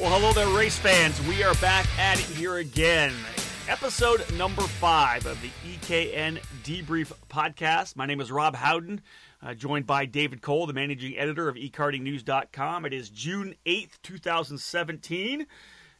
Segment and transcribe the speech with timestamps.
[0.00, 1.20] Well, hello there, race fans.
[1.26, 3.12] We are back at it here again.
[3.68, 7.96] Episode number five of the EKN Debrief podcast.
[7.96, 9.02] My name is Rob Howden,
[9.42, 12.86] uh, joined by David Cole, the managing editor of ekartingnews.com.
[12.86, 15.46] It is June 8th, 2017,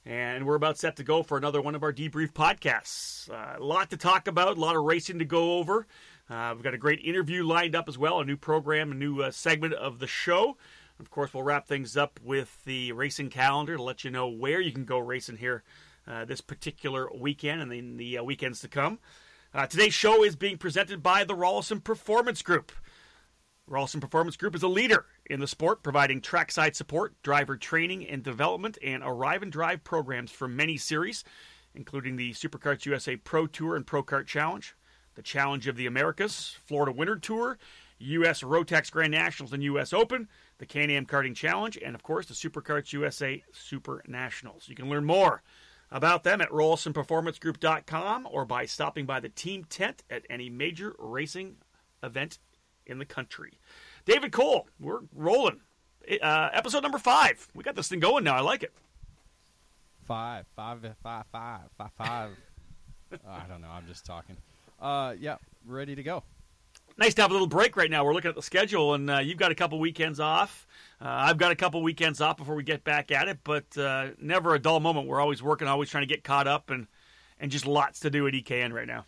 [0.06, 3.30] and we're about set to go for another one of our debrief podcasts.
[3.30, 5.86] Uh, a lot to talk about, a lot of racing to go over.
[6.30, 9.20] Uh, we've got a great interview lined up as well, a new program, a new
[9.20, 10.56] uh, segment of the show.
[11.00, 14.60] Of course, we'll wrap things up with the racing calendar to let you know where
[14.60, 15.62] you can go racing here
[16.06, 18.98] uh, this particular weekend and then the uh, weekends to come.
[19.54, 22.70] Uh, today's show is being presented by the Rollison Performance Group.
[23.68, 28.22] Rollison Performance Group is a leader in the sport, providing trackside support, driver training and
[28.22, 31.24] development, and arrive and drive programs for many series,
[31.74, 34.74] including the Superkarts USA Pro Tour and Pro Kart Challenge,
[35.14, 37.58] the Challenge of the Americas, Florida Winter Tour,
[38.00, 38.42] U.S.
[38.42, 39.92] Rotax Grand Nationals and U.S.
[39.92, 40.28] Open,
[40.60, 44.68] the Can-Am Karting Challenge, and of course the Superkarts USA Super Nationals.
[44.68, 45.42] You can learn more
[45.90, 51.56] about them at RollisonPerformanceGroup.com or by stopping by the team tent at any major racing
[52.02, 52.38] event
[52.86, 53.58] in the country.
[54.04, 55.60] David Cole, we're rolling.
[56.22, 57.48] Uh, episode number five.
[57.54, 58.36] We got this thing going now.
[58.36, 58.72] I like it.
[60.04, 62.30] Five, five, five, five, five, five.
[63.26, 63.70] I don't know.
[63.70, 64.36] I'm just talking.
[64.78, 66.22] Uh, yeah, ready to go
[67.00, 68.04] nice to have a little break right now.
[68.04, 70.66] We're looking at the schedule, and uh, you've got a couple weekends off.
[71.00, 74.08] Uh, I've got a couple weekends off before we get back at it, but uh,
[74.20, 75.08] never a dull moment.
[75.08, 76.86] We're always working, always trying to get caught up, and
[77.40, 79.06] and just lots to do at EKN right now.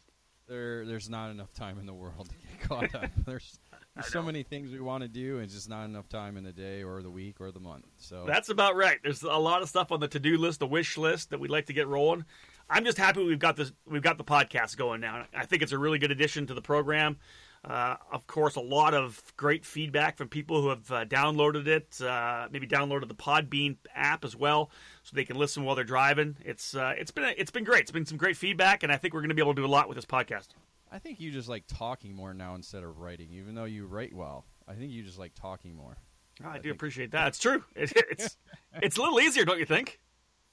[0.48, 3.10] There, there's not enough time in the world to get caught up.
[3.26, 3.58] There's,
[3.94, 6.52] there's so many things we want to do, and just not enough time in the
[6.52, 7.84] day or the week or the month.
[7.98, 8.98] So that's about right.
[9.02, 11.66] There's a lot of stuff on the to-do list, the wish list that we'd like
[11.66, 12.24] to get rolling.
[12.70, 13.70] I'm just happy we've got this.
[13.86, 15.26] We've got the podcast going now.
[15.34, 17.18] I think it's a really good addition to the program.
[17.64, 22.00] Uh, of course, a lot of great feedback from people who have uh, downloaded it,
[22.02, 24.70] uh, maybe downloaded the Podbean app as well,
[25.04, 26.36] so they can listen while they're driving.
[26.44, 27.82] It's uh, it's been it's been great.
[27.82, 29.66] It's been some great feedback, and I think we're going to be able to do
[29.66, 30.48] a lot with this podcast.
[30.90, 34.12] I think you just like talking more now instead of writing, even though you write
[34.12, 34.44] well.
[34.66, 35.96] I think you just like talking more.
[36.42, 36.74] Oh, I, I, do think.
[36.74, 37.28] appreciate that.
[37.28, 37.62] It's true.
[37.76, 38.36] It, it's
[38.82, 40.00] it's a little easier, don't you think?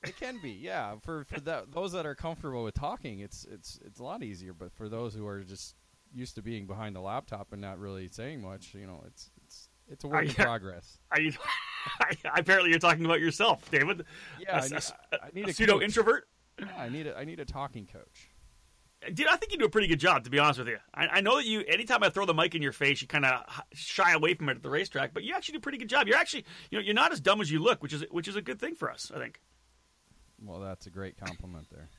[0.03, 0.95] It can be, yeah.
[1.03, 4.53] For for that, those that are comfortable with talking, it's it's it's a lot easier.
[4.53, 5.75] But for those who are just
[6.13, 9.69] used to being behind the laptop and not really saying much, you know, it's it's
[9.87, 10.99] it's a work in progress.
[11.11, 11.33] Are you?
[12.35, 14.05] apparently, you're talking about yourself, David.
[14.39, 16.27] Yeah, a, I need, a, I need a, a pseudo introvert.
[16.59, 18.29] Yeah, I need a I need a talking coach.
[19.13, 20.77] Dude, I think you do a pretty good job, to be honest with you.
[20.93, 23.23] I, I know that you, anytime I throw the mic in your face, you kind
[23.23, 23.43] of
[23.73, 26.05] shy away from it at the racetrack, but you actually do a pretty good job.
[26.05, 28.35] You're actually, you know, you're not as dumb as you look, which is which is
[28.35, 29.39] a good thing for us, I think.
[30.43, 31.89] Well, that's a great compliment there.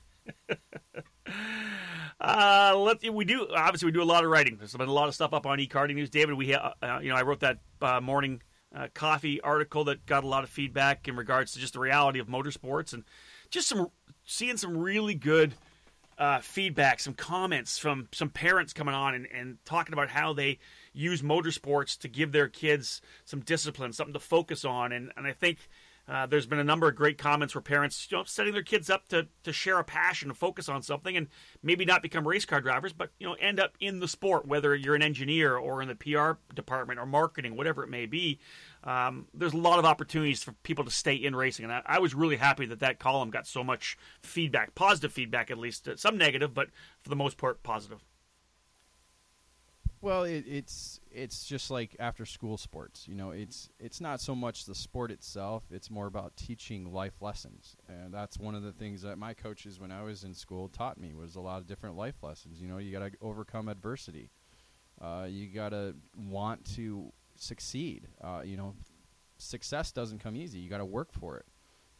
[2.20, 4.56] Uh, let we do obviously we do a lot of writing.
[4.58, 6.10] There's been a lot of stuff up on eKarting News.
[6.10, 8.42] David, we ha- uh, you know I wrote that uh, morning
[8.74, 12.18] uh, coffee article that got a lot of feedback in regards to just the reality
[12.18, 13.04] of motorsports and
[13.48, 13.88] just some
[14.24, 15.54] seeing some really good
[16.18, 20.58] uh, feedback, some comments from some parents coming on and, and talking about how they
[20.92, 25.32] use motorsports to give their kids some discipline, something to focus on, and and I
[25.32, 25.56] think
[26.10, 28.90] uh, there's been a number of great comments where parents, you know, setting their kids
[28.90, 31.28] up to, to share a passion and focus on something, and
[31.62, 34.74] maybe not become race car drivers, but you know, end up in the sport, whether
[34.74, 38.40] you're an engineer or in the PR department or marketing, whatever it may be.
[38.82, 41.98] Um, there's a lot of opportunities for people to stay in racing, and I, I,
[42.00, 46.18] was really happy that that column got so much feedback, positive feedback at least, some
[46.18, 46.70] negative, but
[47.02, 48.02] for the most part, positive.
[50.00, 53.06] Well, it, it's it's just like after school sports.
[53.08, 57.20] You know, it's it's not so much the sport itself; it's more about teaching life
[57.20, 60.68] lessons, and that's one of the things that my coaches, when I was in school,
[60.68, 62.60] taught me was a lot of different life lessons.
[62.60, 64.30] You know, you got to overcome adversity.
[65.00, 68.06] Uh, you got to want to succeed.
[68.22, 68.74] Uh, you know,
[69.38, 70.58] success doesn't come easy.
[70.58, 71.46] You got to work for it.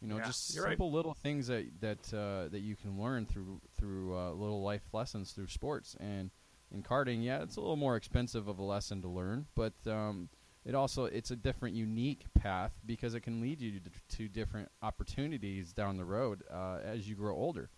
[0.01, 0.95] You know, yeah, just simple right.
[0.95, 5.31] little things that that uh, that you can learn through through uh, little life lessons
[5.31, 6.31] through sports and
[6.73, 10.29] in karting, yeah, it's a little more expensive of a lesson to learn, but um,
[10.65, 14.69] it also it's a different, unique path because it can lead you to, to different
[14.81, 17.69] opportunities down the road uh, as you grow older.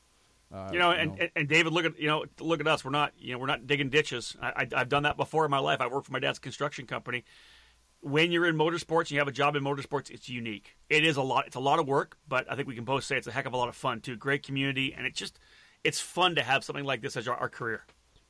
[0.54, 1.28] Uh, you know, and, know.
[1.36, 2.86] and David, look at you know, look at us.
[2.86, 4.36] We're not you know, we're not digging ditches.
[4.42, 5.81] I, I, have done that before in my life.
[5.81, 7.24] I worked for my dad's construction company.
[8.01, 10.75] When you're in motorsports and you have a job in motorsports, it's unique.
[10.89, 11.48] It is a lot.
[11.48, 13.46] It's a lot of work, but I think we can both say it's a heck
[13.46, 14.18] of a lot of fun too.
[14.18, 15.39] Great community, and it just
[15.84, 17.84] it's fun to have something like this as our, our career.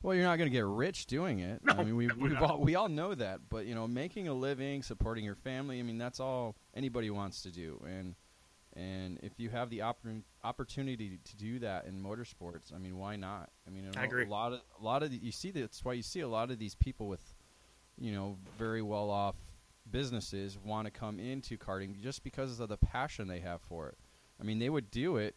[0.04, 1.62] Well, you're not going to get rich doing it.
[1.64, 3.40] No, I mean, we we all, we all know that.
[3.50, 5.80] But you know, making a living, supporting your family.
[5.80, 7.82] I mean, that's all anybody wants to do.
[7.88, 8.16] And
[8.76, 13.16] and if you have the oppor- opportunity to do that in motorsports, I mean, why
[13.16, 13.50] not?
[13.66, 14.04] I mean, I.
[14.26, 16.52] A lot of a lot of the, you see that's why you see a lot
[16.52, 17.34] of these people with,
[17.98, 19.36] you know, very well off
[19.90, 23.98] businesses want to come into karting just because of the passion they have for it.
[24.40, 25.36] I mean, they would do it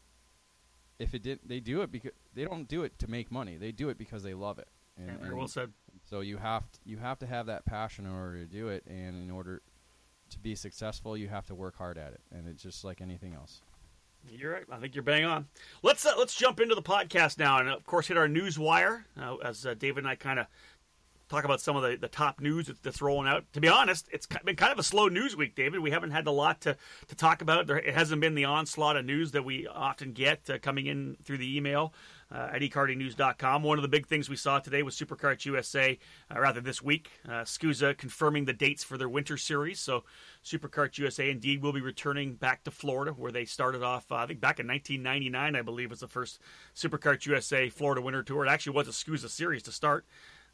[0.98, 1.48] if it didn't.
[1.48, 3.56] They do it because they don't do it to make money.
[3.56, 4.68] They do it because they love it.
[4.96, 5.72] And, yeah, very well said.
[6.08, 8.84] So you have to, you have to have that passion in order to do it,
[8.86, 9.62] and in order
[10.30, 12.20] to be successful, you have to work hard at it.
[12.32, 13.60] And it's just like anything else.
[14.28, 14.64] You're right.
[14.70, 15.46] I think you're bang on.
[15.82, 19.06] Let's uh, let's jump into the podcast now, and of course hit our news wire
[19.20, 20.46] uh, as uh, David and I kind of
[21.28, 23.44] talk about some of the, the top news that's rolling out.
[23.52, 25.80] To be honest, it's been kind of a slow news week, David.
[25.80, 26.76] We haven't had a lot to,
[27.08, 27.66] to talk about.
[27.66, 31.16] There, it hasn't been the onslaught of news that we often get uh, coming in
[31.24, 31.92] through the email
[32.30, 33.62] uh, at ekartingnews.com.
[33.62, 35.98] One of the big things we saw today was Superkarts USA,
[36.34, 39.80] uh, rather this week, uh, SKUSA confirming the dates for their winter series.
[39.80, 40.04] So
[40.44, 44.26] Superkarts USA indeed will be returning back to Florida, where they started off, uh, I
[44.26, 46.40] think back in 1999, I believe, was the first
[46.74, 48.46] Superkarts USA Florida Winter Tour.
[48.46, 50.04] It actually was a SKUSA series to start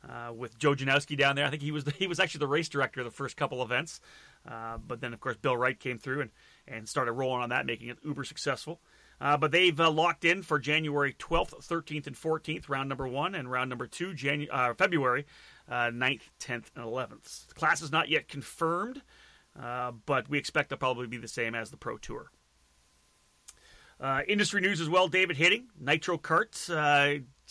[0.08, 1.46] uh, with Joe Janowski down there.
[1.46, 3.62] I think he was the, he was actually the race director of the first couple
[3.62, 4.00] events,
[4.48, 6.30] uh, but then of course Bill Wright came through and
[6.66, 8.80] and started rolling on that, making it uber successful.
[9.20, 13.36] Uh, but they've uh, locked in for January 12th, 13th, and 14th, round number one,
[13.36, 15.26] and round number two, Janu- uh, February
[15.70, 17.46] uh, 9th, 10th, and 11th.
[17.46, 19.02] The class is not yet confirmed,
[19.60, 22.32] uh, but we expect to probably be the same as the Pro Tour.
[24.26, 26.68] Industry news as well, David Hitting, Nitro Karts,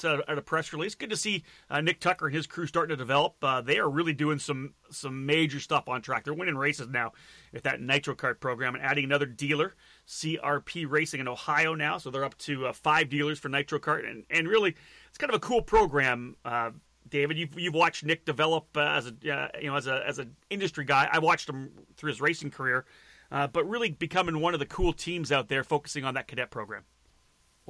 [0.04, 0.96] uh, at a press release.
[0.96, 3.36] Good to see uh, Nick Tucker and his crew starting to develop.
[3.42, 6.24] Uh, they are really doing some some major stuff on track.
[6.24, 7.12] They're winning races now
[7.52, 9.76] with that Nitro Kart program and adding another dealer,
[10.08, 11.98] CRP Racing in Ohio now.
[11.98, 14.76] So they're up to uh, five dealers for Nitro Kart, and and really
[15.10, 16.36] it's kind of a cool program.
[16.44, 16.72] Uh,
[17.10, 19.14] David, you've, you've watched Nick develop as a
[19.60, 21.10] you know as a as an industry guy.
[21.12, 22.86] I watched him through his racing career
[23.32, 26.52] uh, but really becoming one of the cool teams out there focusing on that cadet
[26.52, 26.84] program.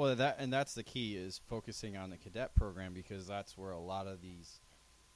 [0.01, 3.69] Well, that and that's the key is focusing on the cadet program because that's where
[3.69, 4.59] a lot of these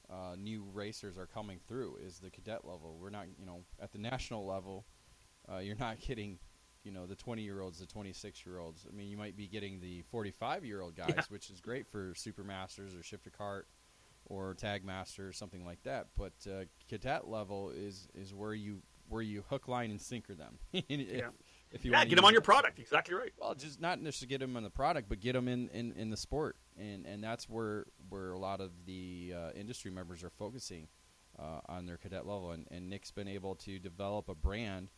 [0.08, 2.96] uh, new racers are coming through is the cadet level.
[3.00, 4.86] We're not, you know, at the national level,
[5.52, 6.38] uh, you're not getting,
[6.84, 8.86] you know, the 20 year olds, the 26 year olds.
[8.88, 11.22] I mean, you might be getting the 45 year old guys, yeah.
[11.30, 13.66] which is great for Supermasters or Shifter cart
[14.26, 16.06] or Tag Master or something like that.
[16.16, 20.58] But uh, cadet level is is where you where you hook, line, and sinker them.
[20.72, 20.82] yeah.
[20.88, 21.24] If
[21.84, 22.78] you yeah, get them on your product.
[22.78, 23.32] Exactly right.
[23.38, 26.10] Well, just not necessarily get them on the product, but get them in, in, in
[26.10, 30.30] the sport, and and that's where where a lot of the uh, industry members are
[30.30, 30.88] focusing
[31.38, 32.52] uh, on their cadet level.
[32.52, 34.88] And, and Nick's been able to develop a brand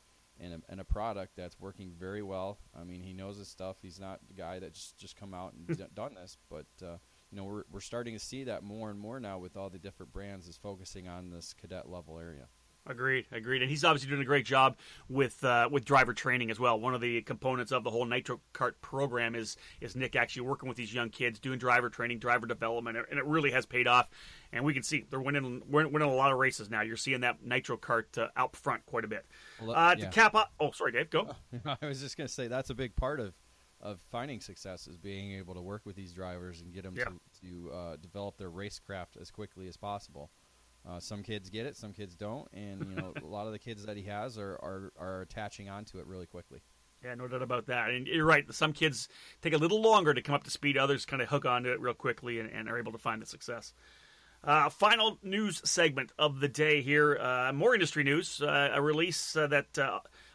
[0.40, 2.58] and a, and a product that's working very well.
[2.78, 3.76] I mean, he knows his stuff.
[3.82, 6.98] He's not the guy that just just come out and d- done this, but uh,
[7.30, 9.78] you know we're we're starting to see that more and more now with all the
[9.78, 12.48] different brands is focusing on this cadet level area.
[12.88, 14.76] Agreed, agreed, and he's obviously doing a great job
[15.10, 16.80] with uh, with driver training as well.
[16.80, 20.68] One of the components of the whole Nitro Kart program is is Nick actually working
[20.70, 24.08] with these young kids, doing driver training, driver development, and it really has paid off.
[24.52, 26.80] And we can see they're winning winning a lot of races now.
[26.80, 29.26] You're seeing that Nitro Kart uh, out front quite a bit.
[29.60, 30.08] Uh, yeah.
[30.08, 31.34] Cap up, oh sorry, Dave, go.
[31.82, 33.34] I was just going to say that's a big part of
[33.80, 37.04] of finding success is being able to work with these drivers and get them yeah.
[37.04, 37.12] to
[37.42, 40.30] to uh, develop their racecraft as quickly as possible.
[40.88, 43.58] Uh, some kids get it, some kids don't, and you know a lot of the
[43.58, 46.62] kids that he has are, are are attaching onto it really quickly.
[47.04, 47.90] Yeah, no doubt about that.
[47.90, 48.44] And you're right.
[48.52, 49.08] Some kids
[49.40, 50.76] take a little longer to come up to speed.
[50.76, 53.26] Others kind of hook onto it real quickly and, and are able to find the
[53.26, 53.72] success.
[54.42, 57.16] Uh, final news segment of the day here.
[57.16, 58.40] Uh, more industry news.
[58.42, 59.78] Uh, a release uh, that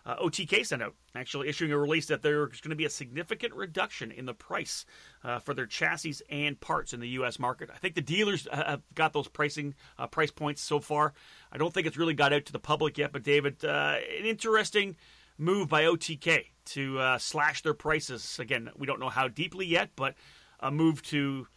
[0.05, 2.89] uh, uh, OTK sent out, actually issuing a release that there's going to be a
[2.89, 4.85] significant reduction in the price
[5.23, 7.39] uh, for their chassis and parts in the U.S.
[7.39, 7.69] market.
[7.73, 11.13] I think the dealers have got those pricing uh, price points so far.
[11.51, 14.25] I don't think it's really got out to the public yet, but David, uh, an
[14.25, 14.95] interesting
[15.37, 18.39] move by OTK to uh, slash their prices.
[18.39, 20.15] Again, we don't know how deeply yet, but
[20.59, 21.47] a move to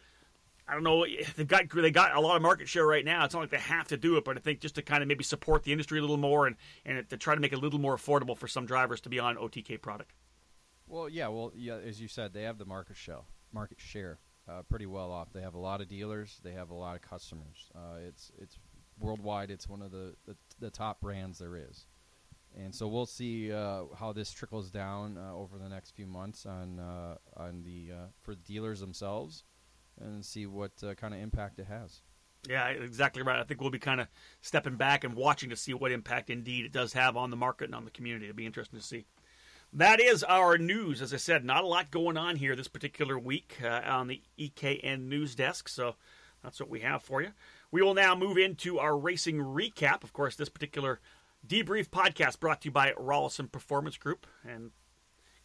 [0.67, 1.05] I don't know.
[1.35, 3.23] They've got they got a lot of market share right now.
[3.23, 5.07] It's not like they have to do it, but I think just to kind of
[5.07, 6.55] maybe support the industry a little more and
[6.85, 9.19] and to try to make it a little more affordable for some drivers to be
[9.19, 10.13] on OTK product.
[10.87, 13.19] Well, yeah, well, yeah, as you said, they have the market share,
[13.51, 15.33] market share, uh, pretty well off.
[15.33, 16.39] They have a lot of dealers.
[16.43, 17.71] They have a lot of customers.
[17.75, 18.57] Uh, it's it's
[18.99, 19.51] worldwide.
[19.51, 21.87] It's one of the, the, the top brands there is,
[22.57, 26.45] and so we'll see uh, how this trickles down uh, over the next few months
[26.45, 29.43] on uh, on the uh, for dealers themselves
[30.01, 32.01] and see what uh, kind of impact it has.
[32.47, 33.39] Yeah, exactly right.
[33.39, 34.07] I think we'll be kind of
[34.41, 37.65] stepping back and watching to see what impact indeed it does have on the market
[37.65, 38.25] and on the community.
[38.25, 39.05] It'll be interesting to see.
[39.73, 41.01] That is our news.
[41.01, 44.21] As I said, not a lot going on here this particular week uh, on the
[44.39, 45.95] EKN news desk, so
[46.41, 47.31] that's what we have for you.
[47.69, 50.03] We will now move into our racing recap.
[50.03, 51.01] Of course, this particular
[51.45, 54.71] debrief podcast brought to you by Rollison Performance Group, and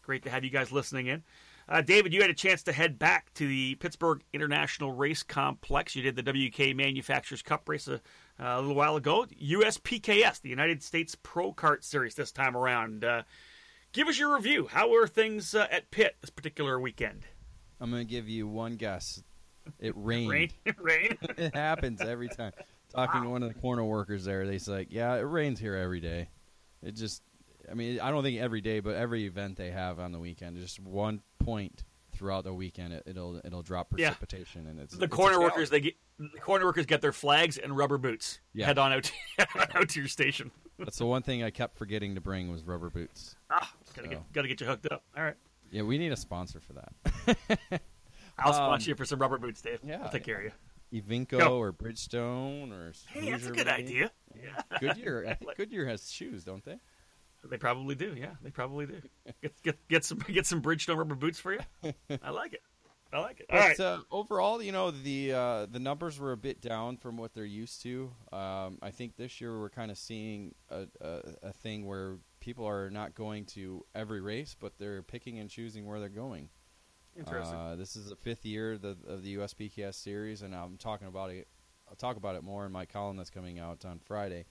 [0.03, 1.25] great to have you guys listening in.
[1.69, 5.95] Uh, David, you had a chance to head back to the Pittsburgh International Race Complex.
[5.95, 8.01] You did the WK Manufacturers Cup race a,
[8.39, 9.27] a little while ago.
[9.41, 13.05] USPKS, the United States Pro Kart Series, this time around.
[13.05, 13.23] Uh,
[13.93, 14.67] give us your review.
[14.67, 17.27] How were things uh, at Pitt this particular weekend?
[17.81, 19.23] I'm going to give you one guess.
[19.79, 20.31] It rained.
[20.31, 21.19] Rain, rain.
[21.37, 22.53] it happens every time.
[22.95, 23.25] Talking wow.
[23.25, 26.29] to one of the corner workers there, they say, "Yeah, it rains here every day."
[26.83, 27.23] It just,
[27.71, 30.57] I mean, I don't think every day, but every event they have on the weekend,
[30.59, 34.71] just one point throughout the weekend, it, will it'll drop precipitation, yeah.
[34.71, 35.71] and it's the it's corner workers.
[35.71, 38.41] They get the corner workers get their flags and rubber boots.
[38.53, 38.67] Yeah.
[38.67, 39.05] head on out,
[39.39, 40.51] to, out to your station.
[40.79, 43.37] That's the one thing I kept forgetting to bring was rubber boots.
[43.51, 44.15] Ah, gotta, so.
[44.15, 45.03] get, gotta get you hooked up.
[45.17, 45.37] All right.
[45.71, 47.81] Yeah, we need a sponsor for that.
[48.39, 49.81] I'll sponsor um, you for some rubber boots, Dave.
[49.85, 50.53] Yeah, I'll take care of you.
[50.93, 51.59] Evinco Go.
[51.59, 53.71] or Bridgestone or hey, that's a good maybe.
[53.71, 54.11] idea.
[54.35, 54.79] Yeah.
[54.79, 56.79] Goodyear, I think Goodyear has shoes, don't they?
[57.49, 58.15] They probably do.
[58.17, 59.03] Yeah, they probably do.
[59.43, 61.61] Get get get some get some Bridgestone rubber boots for you.
[62.23, 62.63] I like it.
[63.13, 63.47] I like it.
[63.51, 63.81] All but, right.
[63.81, 67.45] uh, overall, you know the uh, the numbers were a bit down from what they're
[67.45, 68.11] used to.
[68.33, 72.67] Um, I think this year we're kind of seeing a, a, a, thing where people
[72.67, 76.49] are not going to every race, but they're picking and choosing where they're going.
[77.19, 77.59] Interesting.
[77.59, 81.09] Uh, this is the fifth year of the, of the USPKS series, and I'm talking
[81.09, 81.47] about it.
[81.89, 84.47] I'll talk about it more in my column that's coming out on Friday.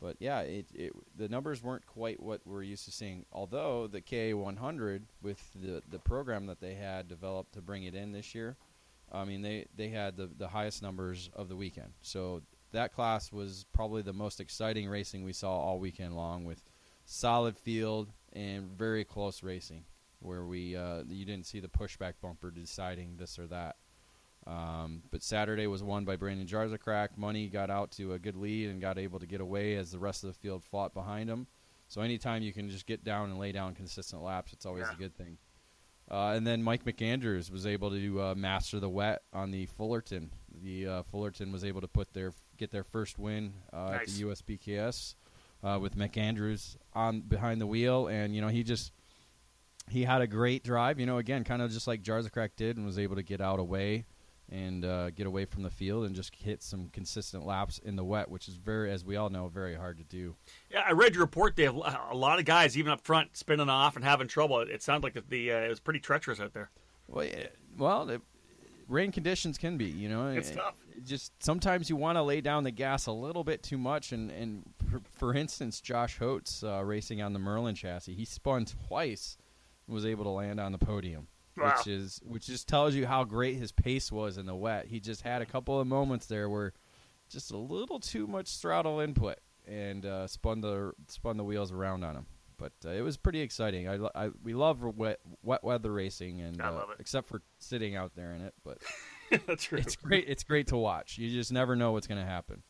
[0.00, 3.24] But yeah, it, it, the numbers weren't quite what we're used to seeing.
[3.32, 8.12] Although the KA100, with the the program that they had developed to bring it in
[8.12, 8.56] this year,
[9.10, 11.92] I mean they they had the the highest numbers of the weekend.
[12.00, 16.62] So that class was probably the most exciting racing we saw all weekend long, with
[17.04, 19.84] solid field and very close racing,
[20.20, 23.76] where we uh, you didn't see the pushback bumper deciding this or that.
[24.48, 27.16] Um, but Saturday was won by Brandon Jarsocrak.
[27.16, 29.98] Money got out to a good lead and got able to get away as the
[29.98, 31.46] rest of the field fought behind him.
[31.88, 34.94] So anytime you can just get down and lay down consistent laps, it's always yeah.
[34.94, 35.36] a good thing.
[36.10, 40.30] Uh, and then Mike McAndrews was able to uh, master the wet on the Fullerton.
[40.62, 44.00] The uh, Fullerton was able to put their get their first win uh, nice.
[44.00, 45.14] at the USPKS
[45.62, 48.92] uh, with McAndrews on behind the wheel, and you know he just
[49.90, 50.98] he had a great drive.
[50.98, 53.60] You know, again, kind of just like Jarsocrak did, and was able to get out
[53.60, 54.06] away
[54.50, 58.04] and uh, get away from the field and just hit some consistent laps in the
[58.04, 60.34] wet, which is very, as we all know, very hard to do.
[60.70, 61.56] Yeah, I read your report.
[61.56, 64.60] They have a lot of guys, even up front, spinning off and having trouble.
[64.60, 66.70] It sounded like the uh, it was pretty treacherous out there.
[67.06, 68.22] Well, yeah, well, it,
[68.88, 70.76] rain conditions can be, you know, it's tough.
[71.04, 74.30] just sometimes you want to lay down the gas a little bit too much, and
[74.30, 79.36] and for, for instance, Josh Hotes uh, racing on the Merlin chassis, he spun twice,
[79.86, 81.74] and was able to land on the podium wow.
[81.76, 84.86] which is which just tells you how great his pace was in the wet.
[84.86, 86.72] He just had a couple of moments there where
[87.28, 92.04] just a little too much throttle input and uh, spun the spun the wheels around
[92.04, 92.26] on him.
[92.56, 93.88] But uh, it was pretty exciting.
[93.88, 98.32] I, I, we love wet wet weather racing, and uh, except for sitting out there
[98.32, 98.54] in it.
[98.64, 98.78] But
[99.46, 99.78] that's true.
[99.78, 100.24] It's great.
[100.26, 101.18] It's great to watch.
[101.18, 102.62] You just never know what's going to happen.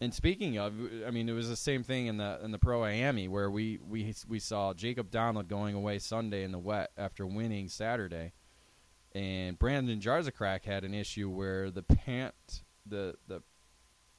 [0.00, 0.74] And speaking of,
[1.06, 3.78] I mean, it was the same thing in the in the Pro IAME where we,
[3.86, 8.32] we we saw Jacob Donald going away Sunday in the wet after winning Saturday,
[9.12, 13.42] and Brandon Jarsocrak had an issue where the pant, the the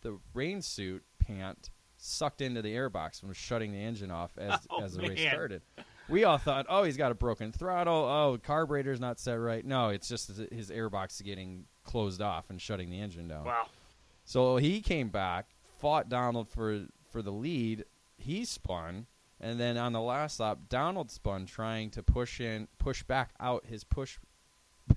[0.02, 4.60] the rain suit pant sucked into the airbox and was shutting the engine off as
[4.70, 5.12] oh, as the man.
[5.12, 5.62] race started.
[6.10, 7.94] We all thought, oh, he's got a broken throttle.
[7.94, 9.64] Oh, carburetor's not set right.
[9.64, 13.46] No, it's just his airbox getting closed off and shutting the engine down.
[13.46, 13.68] Wow.
[14.26, 17.86] So he came back fought Donald for for the lead.
[18.18, 19.08] He spun,
[19.40, 23.66] and then on the last lap, Donald spun trying to push in, push back out
[23.66, 24.18] his push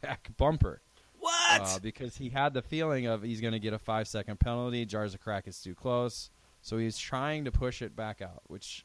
[0.01, 0.83] back bumper.
[1.19, 1.61] What?
[1.61, 4.85] Uh, because he had the feeling of he's going to get a five second penalty.
[4.85, 8.85] Jarsocrak is too close, so he's trying to push it back out, which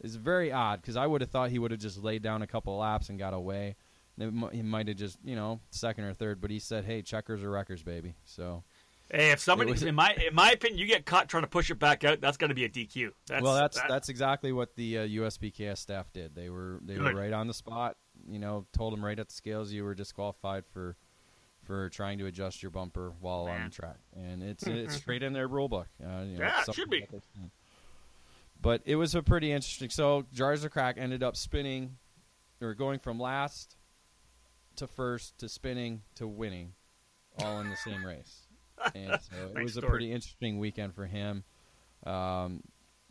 [0.00, 2.46] is very odd because I would have thought he would have just laid down a
[2.46, 3.76] couple laps and got away.
[4.18, 7.50] He might have just, you know, second or third, but he said, "Hey, checkers or
[7.50, 8.62] wreckers, baby." So
[9.12, 11.70] Hey, if somebody, was, in my in my opinion, you get caught trying to push
[11.70, 13.10] it back out, that's going to be a DQ.
[13.26, 16.34] That's, well, that's that, that's exactly what the uh, USPKS staff did.
[16.34, 17.14] They were they good.
[17.14, 17.98] were right on the spot.
[18.26, 20.96] You know, told them right at the scales you were disqualified for
[21.62, 23.56] for trying to adjust your bumper while Man.
[23.56, 25.88] on the track, and it's it's straight in their rule book.
[26.02, 27.06] Uh, you know, yeah, it should be.
[28.62, 29.90] But it was a pretty interesting.
[29.90, 31.98] So Jarsocrak ended up spinning,
[32.62, 33.76] or going from last
[34.76, 36.72] to first to spinning to winning,
[37.38, 38.41] all in the same race
[38.94, 39.86] and so it was story.
[39.86, 41.44] a pretty interesting weekend for him.
[42.04, 42.62] Um,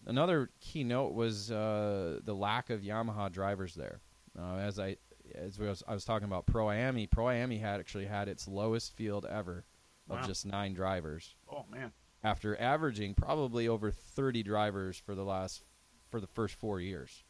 [0.06, 4.00] another key note was uh, the lack of Yamaha drivers there.
[4.38, 4.98] Uh, as I
[5.36, 8.96] as was, I was talking about Pro IAME, Pro IAME had actually had its lowest
[8.96, 9.66] field ever
[10.10, 10.28] of wow.
[10.28, 11.36] just nine drivers.
[11.50, 11.92] Oh man!
[12.24, 15.64] After averaging probably over thirty drivers for the last
[16.10, 17.24] for the first four years.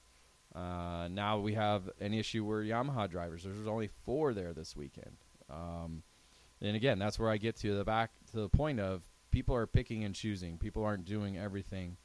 [0.54, 3.44] Uh, now we have an issue where Yamaha drivers.
[3.44, 5.16] There's only four there this weekend.
[5.50, 6.04] Um,
[6.62, 9.02] and again, that's where I get to the back to the point of
[9.32, 10.58] people are picking and choosing.
[10.58, 11.98] People aren't doing everything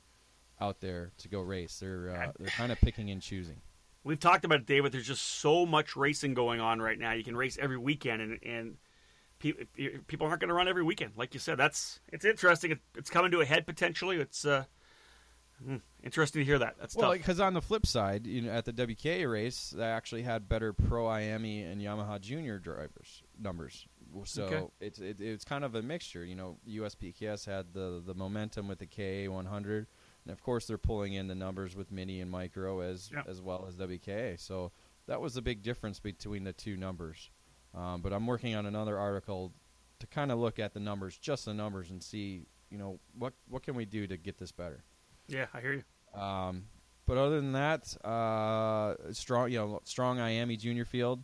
[0.60, 1.78] out there to go race.
[1.78, 3.60] They're uh, they're kind of picking and choosing.
[4.04, 4.92] We've talked about it, David.
[4.92, 7.12] There's just so much racing going on right now.
[7.12, 8.76] You can race every weekend, and, and
[9.40, 11.58] pe- people aren't going to run every weekend, like you said.
[11.58, 12.78] That's it's interesting.
[12.94, 14.18] It's coming to a head potentially.
[14.18, 14.64] It's uh,
[15.64, 16.76] hmm, interesting to hear that.
[16.78, 20.22] That's well, because on the flip side, you know, at the WKA race, they actually
[20.22, 23.86] had better Pro IAME and Yamaha Junior drivers numbers.
[24.25, 24.66] So Okay.
[24.80, 26.25] it's it, it's kind of a mixture.
[26.25, 29.87] You know, USPKS had the the momentum with the KA 100,
[30.25, 33.23] and of course they're pulling in the numbers with mini and micro as Yeah.
[33.26, 34.38] as well as WKA.
[34.40, 34.73] So
[35.06, 37.30] that was the big difference between the two numbers.
[37.75, 39.52] Um, but I'm working on another article
[39.99, 43.35] to kind of look at the numbers, just the numbers, and see you know what
[43.49, 44.82] what can we do to get this better.
[45.28, 46.20] yeah, I hear you.
[46.20, 46.64] Um,
[47.06, 51.23] but other than that, uh, strong, you know, strong IAME junior field.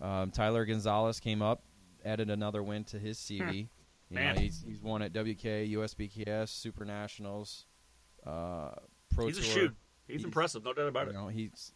[0.00, 1.62] Um, Tyler Gonzalez came up,
[2.04, 3.68] added another win to his CV.
[4.10, 7.66] You know, he's he's won at WK, USPKS, Super Nationals,
[8.26, 8.70] uh,
[9.14, 9.50] Pro He's a Tour.
[9.52, 9.76] shoot.
[10.06, 11.14] He's, He's- impressive, no doubt about You it.
[11.14, 11.72] know, he's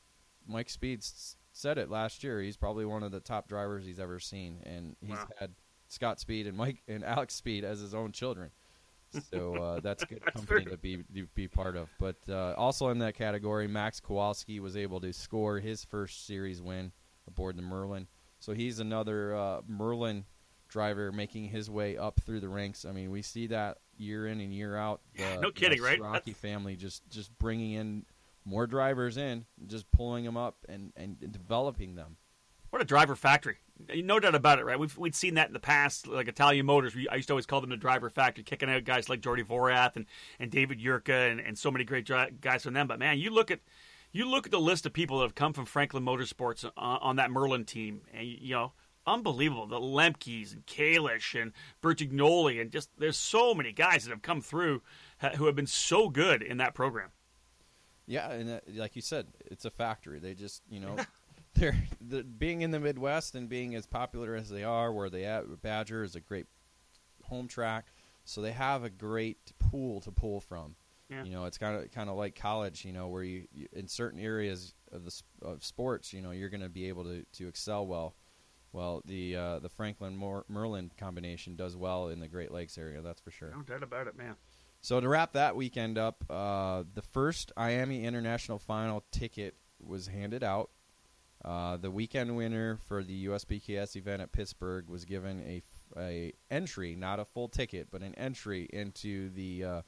[0.47, 2.41] Mike Speed s- said it last year.
[2.43, 5.29] He's probably one of the top drivers he's ever seen, and he's Wow.
[5.39, 5.53] had
[5.89, 8.51] Scott Speed and Mike and Alex Speed as his own children.
[9.33, 11.89] So uh, that's good That's company very- to be to be part of.
[11.99, 16.61] But uh, also in that category, Max Kowalski was able to score his first series
[16.61, 16.93] win
[17.27, 18.07] aboard the Merlin.
[18.41, 20.25] So he's another uh, Merlin
[20.69, 22.85] driver making his way up through the ranks.
[22.85, 25.01] I mean, we see that year in and year out.
[25.17, 26.01] The- no kidding, right?
[26.01, 28.05] Rocky family just just bringing in
[28.45, 32.17] more drivers in, just pulling them up and and developing them.
[32.71, 33.57] What a driver factory.
[34.05, 34.79] No doubt about it, right?
[34.79, 36.95] We've we'd seen that in the past, like Italian Motors.
[36.95, 39.43] We, I used to always call them the driver factory, kicking out guys like Jordy
[39.43, 40.05] Vorath and,
[40.39, 42.87] and David Yurka and, and so many great dri- guys from them.
[42.87, 43.61] But man, you look at
[44.13, 47.17] you look at the list of people that have come from Franklin Motorsports on, on
[47.17, 48.73] that Merlin team, and you know,
[49.07, 49.67] unbelievable.
[49.67, 54.41] The Lemkes and Kalish and Bertignoli, and just there's so many guys that have come
[54.41, 54.83] through
[55.21, 57.11] ha- who have been so good in that program.
[58.07, 60.19] Yeah, and uh, like you said, it's a factory.
[60.19, 60.97] They just, you know,
[61.55, 65.25] they're the, being in the Midwest and being as popular as they are, where they
[65.25, 65.61] at.
[65.61, 66.47] Badger is a great
[67.25, 67.93] home track,
[68.25, 70.77] so they have a great pool to pull from.
[71.11, 71.25] Yeah.
[71.25, 72.85] You know, it's kind of kind of like college.
[72.85, 76.51] You know, where you, you in certain areas of the of sports, you know, you're
[76.51, 78.15] going to be able to, to excel well.
[78.73, 80.17] Well, the uh, the Franklin
[80.49, 83.01] Merlin combination does well in the Great Lakes area.
[83.01, 83.51] That's for sure.
[83.51, 84.37] No doubt about it, man.
[84.81, 90.45] So to wrap that weekend up, uh, the first IAME International Final ticket was handed
[90.45, 90.71] out.
[91.45, 95.63] Uh, the weekend winner for the USPKS event at Pittsburgh was given a,
[95.99, 99.83] a entry, not a full ticket, but an entry into the uh,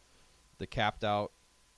[0.60, 1.32] the capped out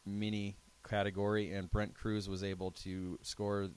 [0.05, 3.71] mini category, and Brent Cruz was able to score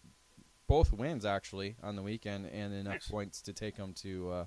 [0.67, 3.07] both wins actually on the weekend and enough Nice.
[3.07, 4.45] points to take him to uh,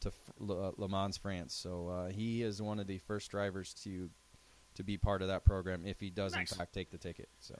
[0.00, 1.54] to F- Le, Le Mans, France.
[1.54, 4.10] So uh, he is one of the first drivers to
[4.74, 6.50] to be part of that program if he does Nice.
[6.52, 7.28] in fact take the ticket.
[7.38, 7.54] So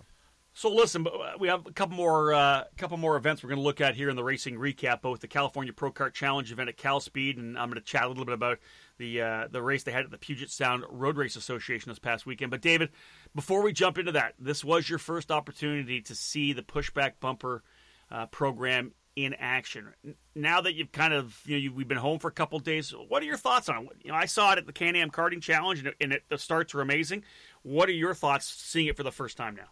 [0.55, 3.63] So listen, uh, we have a couple more, uh, couple more events we're going to
[3.65, 5.01] look at here in the racing recap.
[5.03, 8.05] Both the California Pro Kart Challenge event at Cal Speed, and I'm going to chat
[8.05, 8.59] a little bit about
[9.03, 12.25] the uh, the race they had at the Puget Sound Road Race Association this past
[12.25, 12.53] weekend.
[12.53, 12.91] But David,
[13.35, 17.65] before we jump into that, this was your first opportunity to see the pushback bumper
[18.13, 19.93] uh, program in action.
[20.37, 22.95] Now that you've kind of you know you, we've been home for a couple days,
[23.09, 24.05] what are your thoughts on it?
[24.05, 26.39] You know, I saw it at the Can-Am Karting Challenge, and, it, and it, the
[26.39, 27.25] starts were amazing.
[27.63, 29.69] What are your thoughts seeing it for the first time now?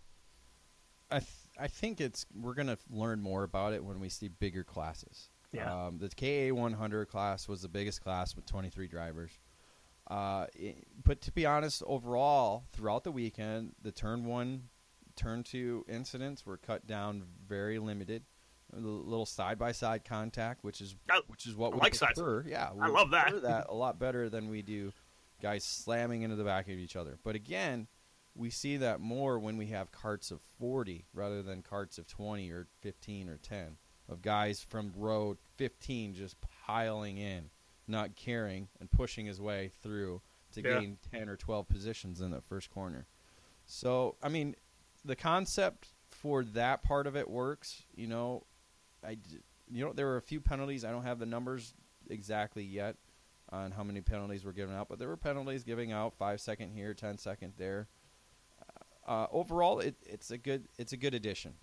[1.09, 4.65] I th- I think it's we're gonna learn more about it when we see bigger
[4.65, 5.31] classes.
[5.53, 5.87] Yeah.
[5.87, 9.33] Um, the KA 100 class was the biggest class with 23 drivers.
[10.11, 14.65] Uh, i but to be honest, overall, throughout the weekend, the turn one,
[15.17, 18.25] turn two incidents were cut down very limited.
[18.73, 21.99] A little- side by side contact, which is I- which is what I we like
[21.99, 22.45] prefer.
[22.47, 23.43] Yeah, we I love that.
[23.43, 24.93] that a lot better than we do
[25.43, 27.19] guys slamming into the back of each other.
[27.25, 27.89] But again,
[28.35, 32.51] we see that more when we have carts of 40 rather than carts of 20
[32.51, 33.77] or 15 or 10
[34.11, 37.51] of guys from row 15 just piling in,
[37.87, 40.21] not caring and pushing his way through
[40.53, 40.81] to Yeah.
[40.81, 43.07] gain 10 or 12 positions in that first corner.
[43.67, 44.57] So, I mean,
[45.05, 48.45] the concept for that part of it works, you know,
[49.05, 49.17] I
[49.73, 50.85] you know there were a few penalties.
[50.85, 51.73] I don't have the numbers
[52.09, 52.97] exactly yet
[53.51, 56.71] on how many penalties were given out, but there were penalties giving out five second
[56.73, 57.87] here, ten second there.
[59.07, 61.55] Uh, overall, it, it's a good it's a good addition,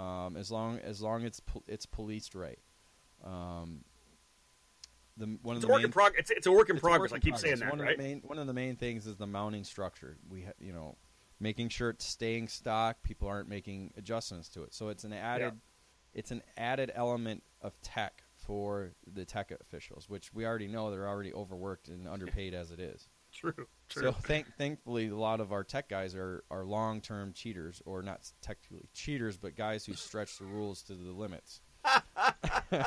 [0.00, 2.58] um, as long as long it's pol- it's policed right.
[3.24, 3.84] Um,
[5.16, 6.20] the one It's of a the work main in progress.
[6.20, 7.10] It's, it's a work in progress.
[7.10, 7.42] work I keep progress.
[7.42, 7.92] saying that, one right?
[7.92, 10.16] Of the main, one of the main things is the mounting structure.
[10.28, 10.96] We, ha- you know,
[11.38, 13.02] making sure it's staying stock.
[13.02, 15.54] People aren't making adjustments to it, so it's an added,
[16.14, 21.08] it's an added element of tech for the tech officials, which we already know they're
[21.08, 23.08] already overworked and underpaid as it is.
[23.40, 23.66] True.
[23.88, 24.02] True.
[24.02, 28.02] So thank, thankfully, a lot of our tech guys are, are long term cheaters, or
[28.02, 31.60] not technically cheaters, but guys who stretch the rules to the limits.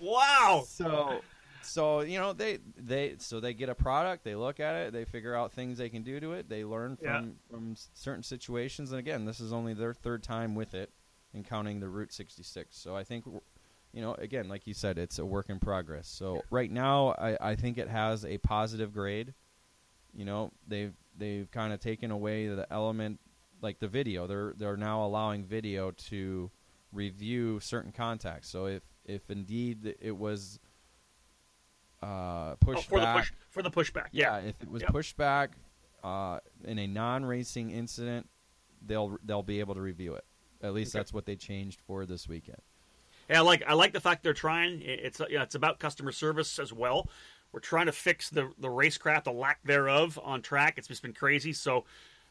[0.00, 0.64] wow.
[0.66, 1.22] So,
[1.62, 5.04] so you know they they so they get a product, they look at it, they
[5.04, 7.22] figure out things they can do to it, they learn from Yeah.
[7.50, 10.90] from certain situations, and again, this is only their third time with it,
[11.34, 12.76] and counting the Route 66.
[12.76, 13.24] So I think.
[13.90, 16.06] You know, again, like you said, it's a work in progress.
[16.08, 19.32] So right now, I, I think it has a positive grade.
[20.14, 23.20] You know, they've they've kind of taken away the element,
[23.60, 24.26] like the video.
[24.26, 26.50] They're they're now allowing video to
[26.92, 28.48] review certain contacts.
[28.48, 30.58] So if if indeed it was
[32.02, 34.08] uh, Oh, pushed for back, the push for the pushback.
[34.12, 34.92] yeah, if it was Yep.
[34.92, 35.50] pushed back
[36.04, 38.28] uh, in a non-racing incident,
[38.86, 40.24] they'll they'll be able to review it.
[40.62, 41.00] At least Okay.
[41.00, 42.60] that's what they changed for this weekend.
[43.28, 44.80] Yeah, I like I like the fact they're trying.
[44.82, 47.08] It's yeah, it's about customer service as well.
[47.52, 50.74] We're trying to fix the the racecraft, the lack thereof on track.
[50.76, 51.52] It's just been crazy.
[51.52, 51.84] So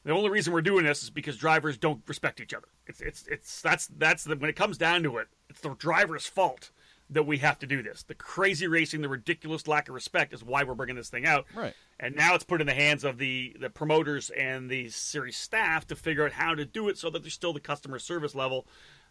[0.04, 2.68] the only reason we're doing this is because drivers don't respect each other.
[2.86, 6.26] It's it's it's that's that's the, when it comes down to it, it's the driver's
[6.26, 6.72] fault
[7.10, 8.04] that we have to do this.
[8.04, 11.46] The crazy racing, the ridiculous lack of respect is why we're bringing this thing out.
[11.56, 11.74] Right.
[12.00, 15.88] And now it's put in the hands of the the promoters and the series staff
[15.88, 18.68] to figure out how to do it so that there's still the customer service level.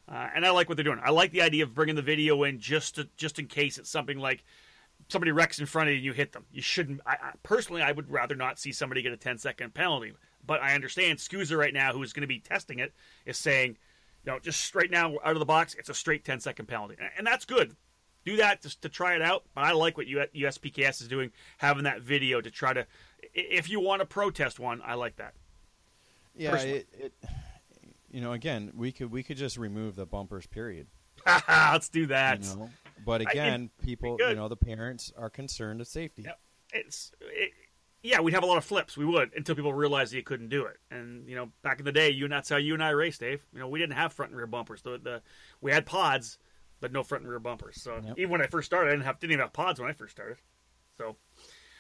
[0.09, 1.01] Uh, and I like what they're doing.
[1.03, 3.91] I like the idea of bringing the video in just to, just in case it's
[3.91, 4.45] something like
[5.09, 6.45] somebody wrecks in front of you and you hit them.
[6.53, 7.01] You shouldn't.
[7.07, 10.13] I, I, personally, I would rather not see somebody get a 10 second penalty.
[10.47, 12.93] But I understand SKUSA right now, who's going to be testing it,
[13.25, 13.77] is saying,
[14.25, 16.97] you know, just right now out of the box, it's a straight 10 second penalty,
[17.17, 17.75] and, that's good.
[18.25, 19.45] Do that just to try it out.
[19.55, 22.87] But I like what USPKS is doing, having that video to try to.
[23.35, 25.35] If you want to protest one, I like that.
[26.35, 27.13] Yeah, it, it.
[28.11, 30.47] You know, again, we could we could just remove the bumpers.
[30.47, 30.89] Period.
[31.49, 32.43] Let's do that.
[32.43, 32.71] You know?
[33.05, 36.23] But I- again, people, you know, the parents are concerned of safety.
[36.23, 36.41] Yep.
[36.73, 37.53] It's it,
[38.03, 38.97] yeah, we'd have a lot of flips.
[38.97, 40.79] We would until people realized you couldn't do it.
[40.91, 43.21] And you know, back in the day, you and that's how you and I raced,
[43.21, 43.45] Dave.
[43.53, 44.83] You know, we didn't have front and rear bumpers.
[44.83, 45.23] The, the
[45.61, 46.39] we had pods,
[46.81, 47.81] but no front and rear bumpers.
[47.83, 48.19] So Yep.
[48.19, 50.13] even when I first started, I didn't have didn't even have pods when I first
[50.13, 50.39] started.
[50.97, 51.17] So.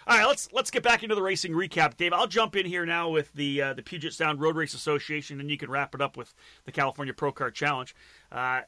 [0.08, 2.12] All right, let's let's get back into the racing recap, Dave.
[2.12, 5.50] I'll jump in here now with the uh, the Puget Sound Road Race Association, and
[5.50, 6.32] you can wrap it up with
[6.64, 7.92] the California Pro Kart Challenge.
[8.30, 8.60] Uh,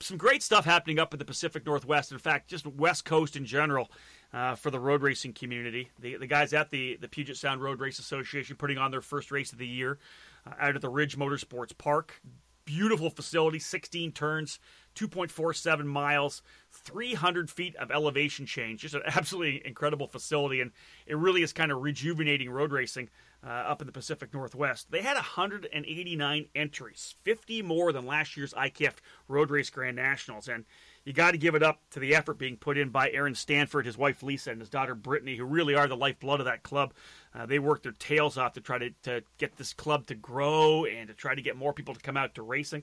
[0.00, 2.12] some great stuff happening up in the Pacific Northwest.
[2.12, 3.90] In fact, just West Coast in general
[4.32, 5.90] uh, for the road racing community.
[5.98, 9.30] The, the guys at the, the Puget Sound Road Race Association putting on their first
[9.30, 9.98] race of the year
[10.46, 12.20] uh, out at the Ridge Motorsports Park.
[12.64, 14.58] Beautiful facility, 16 turns,
[14.96, 18.80] 2.47 miles, 300 feet of elevation change.
[18.80, 20.72] Just an absolutely incredible facility, and
[21.06, 23.10] it really is kind of rejuvenating road racing
[23.44, 24.90] uh, up in the Pacific Northwest.
[24.90, 28.94] They had 189 entries, 50 more than last year's IKF
[29.28, 30.64] Road Race Grand Nationals, and
[31.04, 33.84] you got to give it up to the effort being put in by Aaron Stanford,
[33.84, 36.94] his wife Lisa, and his daughter Brittany, who really are the lifeblood of that club.
[37.34, 40.86] Uh, they worked their tails off to try to, to get this club to grow
[40.86, 42.82] and to try to get more people to come out to racing.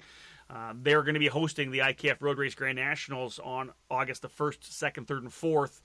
[0.51, 4.29] Um, they're going to be hosting the IKF Road Race Grand Nationals on August the
[4.29, 5.81] 1st, 2nd, 3rd, and 4th.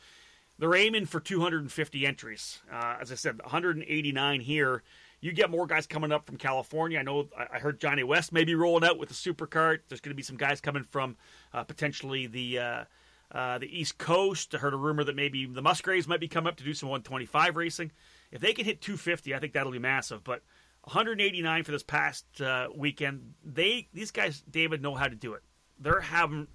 [0.59, 2.61] They're aiming for 250 entries.
[2.73, 4.83] Uh, as I said, 189 here.
[5.21, 6.99] You get more guys coming up from California.
[6.99, 9.81] I know I heard Johnny West may be rolling out with the supercart.
[9.89, 11.17] There's going to be some guys coming from
[11.53, 12.85] uh, potentially the uh,
[13.33, 14.55] uh, the East Coast.
[14.55, 16.91] I heard a rumor that maybe the Musgraves might be coming up to do some
[16.91, 17.93] 125 racing.
[18.31, 20.23] If they can hit 250, I think that'll be massive.
[20.23, 20.43] But
[20.87, 23.35] 189 for this past uh, weekend.
[23.45, 25.43] They these guys, David, know how to do it.
[25.81, 26.47] They're having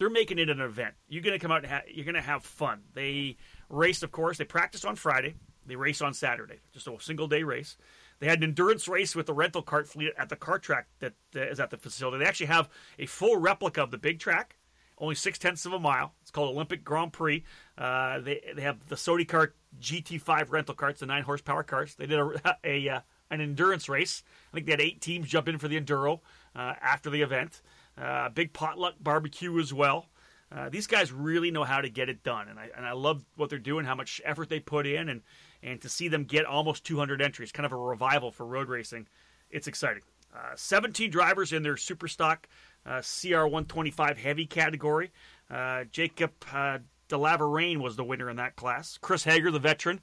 [0.00, 0.94] they're making it an event.
[1.08, 2.80] You're going to come out and ha- you're going to have fun.
[2.94, 3.36] They
[3.68, 4.38] raced, of course.
[4.38, 5.34] They practiced on Friday.
[5.66, 6.60] They race on Saturday.
[6.72, 7.76] Just a single day race.
[8.18, 11.12] They had an endurance race with the rental cart fleet at the kart track that
[11.36, 12.16] uh, is at the facility.
[12.16, 14.56] They actually have a full replica of the big track,
[14.96, 16.14] only six tenths of a mile.
[16.22, 17.44] It's called Olympic Grand Prix.
[17.76, 21.94] Uh, they they have the Sodi Kart GT5 rental carts, the nine horsepower carts.
[21.94, 24.22] They did a, a uh, an endurance race.
[24.50, 26.20] I think they had eight teams jump in for the enduro
[26.56, 27.60] uh, after the event.
[28.00, 30.06] Uh, big potluck barbecue as well.
[30.52, 33.24] Uh, these guys really know how to get it done, and I and I love
[33.36, 35.22] what they're doing, how much effort they put in, and
[35.62, 39.06] and to see them get almost 200 entries, kind of a revival for road racing.
[39.50, 40.02] It's exciting.
[40.34, 42.48] Uh, 17 drivers in their super stock
[42.86, 45.10] uh, CR125 heavy category.
[45.50, 48.96] Uh, Jacob uh, DeLaverain was the winner in that class.
[49.00, 50.00] Chris Hager, the veteran,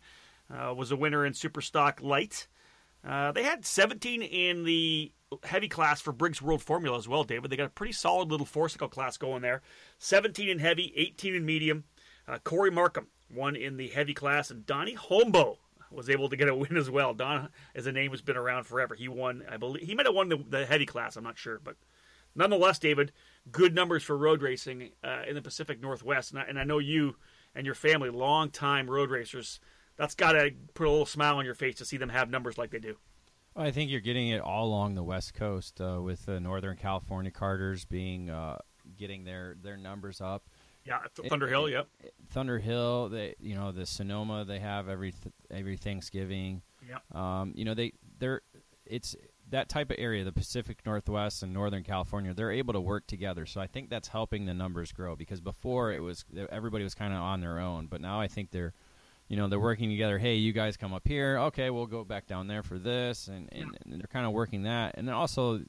[0.53, 2.47] uh, was a winner in super stock light.
[3.03, 5.13] They had 17 in the
[5.43, 7.51] heavy class for Briggs World Formula as well, David.
[7.51, 9.61] They got a pretty solid little four cycle class going there.
[9.99, 11.83] 17 in heavy, 18 in medium.
[12.27, 15.57] Uh, Corey Markham won in the heavy class, and Donnie Hombo
[15.91, 17.13] was able to get a win as well.
[17.13, 18.95] Don, as a name, has been around forever.
[18.95, 21.15] He won, I believe, he might have won the, the heavy class.
[21.15, 21.75] I'm not sure, but
[22.35, 23.11] nonetheless, David,
[23.51, 26.79] good numbers for road racing uh, in the Pacific Northwest, and I, and I know
[26.79, 27.15] you
[27.55, 29.59] and your family, long time road racers.
[29.97, 32.57] that's got to put a little smile on your face to see them have numbers
[32.57, 32.97] like they do.
[33.57, 37.31] I think you're getting it all along the West Coast uh, with the Northern California
[37.31, 38.59] Carters being uh,
[38.97, 40.43] getting their, their numbers up.
[40.85, 41.67] Yeah, Thunder Hill.
[41.67, 41.87] Yep.
[42.29, 43.09] Thunder Hill.
[43.09, 44.45] They, you know, the Sonoma.
[44.45, 46.61] They have every th- every Thanksgiving.
[46.87, 47.13] Yep.
[47.13, 48.41] Um, you know, they they're
[48.85, 49.13] it's
[49.49, 52.33] that type of area, the Pacific Northwest and Northern California.
[52.33, 53.45] They're able to work together.
[53.45, 57.13] So I think that's helping the numbers grow because before it was everybody was kind
[57.13, 58.73] of on their own, but now I think they're
[59.27, 61.37] you know they're working together hey you guys come up here.
[61.39, 63.27] Okay we'll go back down there for this.
[63.27, 64.95] And, and, and they're kind of working that.
[64.97, 65.61] And then also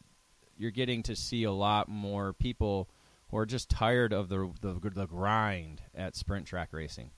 [0.57, 2.88] you're getting to see a lot more people
[3.31, 7.11] who are just tired of the, the, the grind at sprint track racing.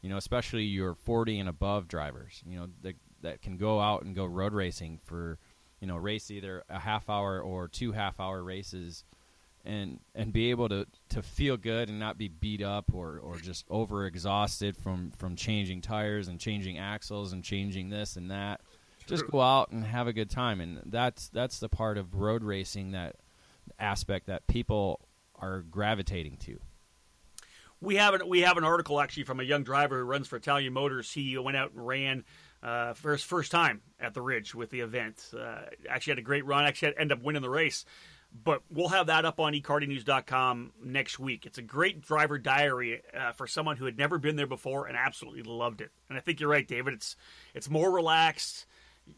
[0.00, 4.02] You know especially your 40 and above drivers you know that that can go out
[4.02, 5.38] and go road racing for
[5.80, 9.04] you know race either a half hour or two half hour races
[9.68, 13.36] and and be able to to feel good and not be beat up or or
[13.36, 18.60] just over exhausted from from changing tires and changing axles and changing this and that
[19.06, 22.42] just go out and have a good time and that's that's the part of road
[22.42, 23.16] racing that
[23.78, 25.00] aspect that people
[25.36, 26.58] are gravitating to
[27.80, 30.34] we have an we have an article actually from a young driver who runs for
[30.34, 31.12] Italian Motors.
[31.12, 32.24] He went out and ran
[32.60, 35.30] uh, for his first time at the Ridge with the event.
[35.32, 36.64] Uh, actually had a great run.
[36.64, 37.84] Actually ended up winning the race.
[38.44, 41.46] But we'll have that up on ekartingnews.com next week.
[41.46, 44.96] It's a great driver diary uh, for someone who had never been there before and
[44.96, 45.90] absolutely loved it.
[46.08, 46.94] And I think you're right, David.
[46.94, 47.16] It's
[47.54, 48.66] it's more relaxed.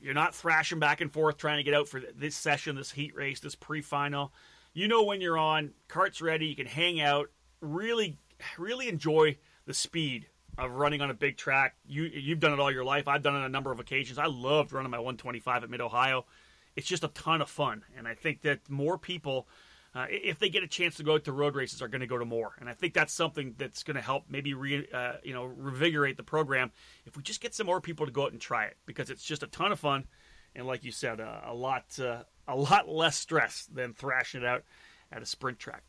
[0.00, 3.14] You're not thrashing back and forth trying to get out for this session, this heat
[3.16, 4.32] race, this pre-final.
[4.72, 8.16] You know when you're on, cart's ready, you can hang out, really
[8.58, 10.26] really enjoy the speed
[10.58, 11.76] of running on a big track.
[11.86, 13.08] You you've done it all your life.
[13.08, 14.18] I've done it on a number of occasions.
[14.18, 16.26] I loved running my 125 at Mid Ohio.
[16.76, 19.48] It's just a ton of fun, and I think that more people,
[19.94, 22.18] uh, if they get a chance to go to road races, are going to go
[22.18, 22.54] to more.
[22.60, 26.16] And I think that's something that's going to help maybe re, uh, you know revigorate
[26.16, 26.70] the program
[27.06, 29.24] if we just get some more people to go out and try it because it's
[29.24, 30.06] just a ton of fun,
[30.54, 34.46] and like you said, uh, a lot uh, a lot less stress than thrashing it
[34.46, 34.64] out
[35.12, 35.82] at a sprint track.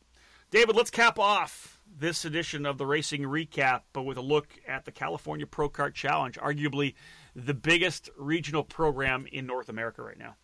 [0.51, 4.83] David, let's cap off this edition of the Racing Recap, but with a look at
[4.83, 6.95] the California Pro Kart Challenge, arguably
[7.33, 10.35] the biggest regional program in North America right now.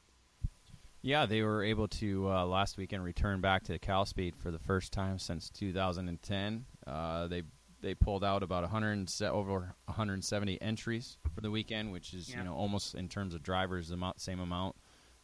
[1.08, 4.60] Yeah, they were able to uh, last weekend return back to Cal Speed for the
[4.60, 6.66] first time since 2010.
[6.86, 7.44] Uh, they
[7.80, 12.40] they pulled out about 100 over 170 entries for the weekend, which is yeah.
[12.40, 14.76] you know almost in terms of drivers the same amount.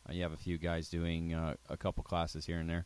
[0.07, 2.85] Uh, you have a few guys doing uh, a couple classes here and there,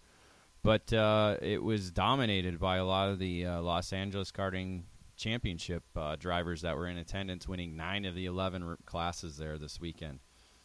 [0.64, 5.84] but uh, it was dominated by a lot of the uh, Los Angeles Karting Championship
[6.18, 10.18] drivers that were in attendance, winning nine of the 11 r- classes there this weekend.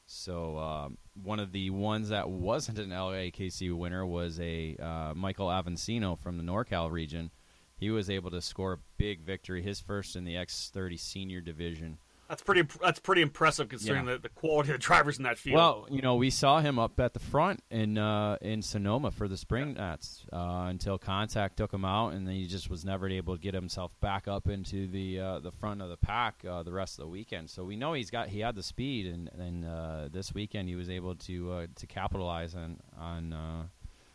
[0.07, 5.49] So um, one of the ones that wasn't an LAKC winner was a uh, Michael
[5.49, 7.31] Avancino from the NorCal region.
[7.77, 11.99] He was able to score a big victory, his first in the X30 Senior Division.
[12.33, 12.63] That's pretty.
[12.81, 14.15] That's pretty impressive considering yeah.
[14.15, 15.55] the, the, quality of the drivers in that field.
[15.55, 19.29] Well, you know, we saw him up at the front in uh, in Sonoma for
[19.29, 19.89] the spring yeah.
[19.91, 23.43] nats uh, until contact took him out, and then he just was never able to
[23.43, 26.99] get himself back up into the uh, the front of the pack uh, the rest
[26.99, 27.51] of the weekend.
[27.51, 30.75] So we know he's got he had the speed, and and uh, this weekend he
[30.75, 33.69] was able to uh, to capitalize on on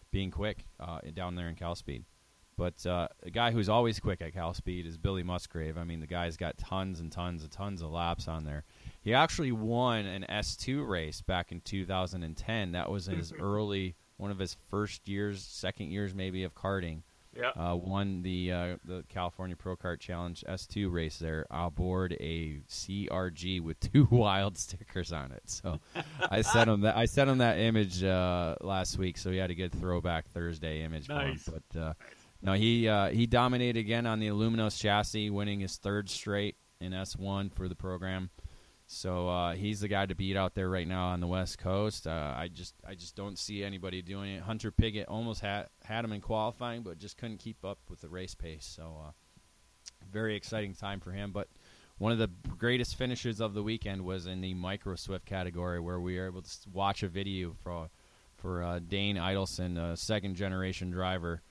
[0.10, 0.66] being quick
[1.14, 2.04] down there in Cal Speed.
[2.58, 5.78] But uh, a guy who's always quick at Cal Speed is Billy Musgrave.
[5.78, 8.64] I mean, the guy's got tons and tons and tons of laps on there.
[9.04, 12.72] He actually won an S2 race back in 2010.
[12.72, 17.04] That was his early, one of his first years, second years maybe of karting.
[17.36, 17.50] Yeah.
[17.50, 23.62] Uh, won the uh, the California Pro Kart Challenge S2 race there aboard a CRG
[23.62, 25.44] with two wild stickers on it.
[25.46, 25.80] So
[26.32, 29.52] I sent him that I sent him that image uh, last week, so he had
[29.52, 31.44] a good throwback Thursday image nice.
[31.44, 31.64] for him.
[31.74, 31.94] But uh,
[32.42, 36.92] no, he uh, he dominated again on the Aluminos chassis, winning his third straight in
[36.92, 38.30] S1 for the program.
[38.90, 42.08] So uh, he's the guy to beat out there right now on the West Coast.
[42.08, 44.44] Uh, I just I just don't see anybody doing it.
[44.44, 48.08] Hunter Piggott almost had had him in qualifying, but just couldn't keep up with the
[48.08, 48.66] race pace.
[48.66, 49.12] So uh,
[50.10, 51.32] very exciting time for him.
[51.34, 51.50] But
[51.98, 56.00] one of the greatest finishes of the weekend was in the micro swift category, where
[56.00, 57.90] we were able to watch a video for
[58.38, 61.42] for uh, Dane Idelson, a second generation driver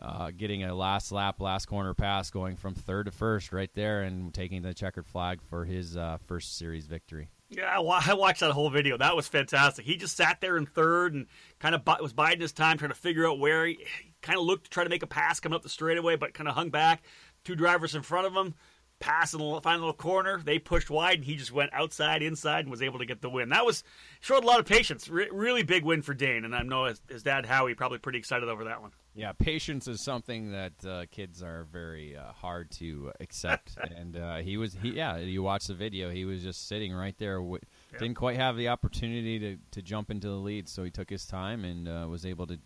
[0.00, 4.02] uh, getting a last lap, last corner pass, going from third to first right there,
[4.02, 7.28] and taking the checkered flag for his uh, first series victory.
[7.50, 7.78] Yeah, I
[8.14, 8.96] watched that whole video.
[8.96, 9.84] That was fantastic.
[9.84, 11.26] He just sat there in third and
[11.58, 14.44] kind of was biding his time, trying to figure out where he, he kind of
[14.44, 16.70] looked to try to make a pass coming up the straightaway, but kind of hung
[16.70, 17.02] back.
[17.44, 18.54] Two drivers in front of him,
[18.98, 20.40] pass in the final little corner.
[20.42, 23.28] They pushed wide, and he just went outside, inside, and was able to get the
[23.28, 23.50] win.
[23.50, 23.84] That was
[24.20, 25.08] showed a lot of patience.
[25.08, 28.18] Re- really big win for Dane, and I know his, his, dad Howie probably pretty
[28.18, 28.92] excited over that one.
[29.16, 34.36] Yeah, patience is something that uh, kids are very uh, hard to accept, and uh,
[34.38, 35.18] he was he yeah.
[35.18, 37.36] You watch the video, he was just sitting right there.
[37.36, 37.60] W-
[37.92, 37.98] yeah.
[38.00, 41.26] Didn't quite have the opportunity to, to jump into the lead, so he took his
[41.26, 42.58] time and uh, was able to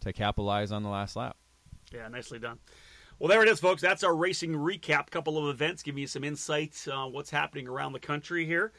[0.00, 1.36] to capitalize on the last lap.
[1.92, 2.58] Yeah, nicely done.
[3.18, 3.82] Well, there it is, folks.
[3.82, 5.10] That's our racing recap.
[5.10, 8.72] Couple of events, giving you some insights on what's happening around the country here.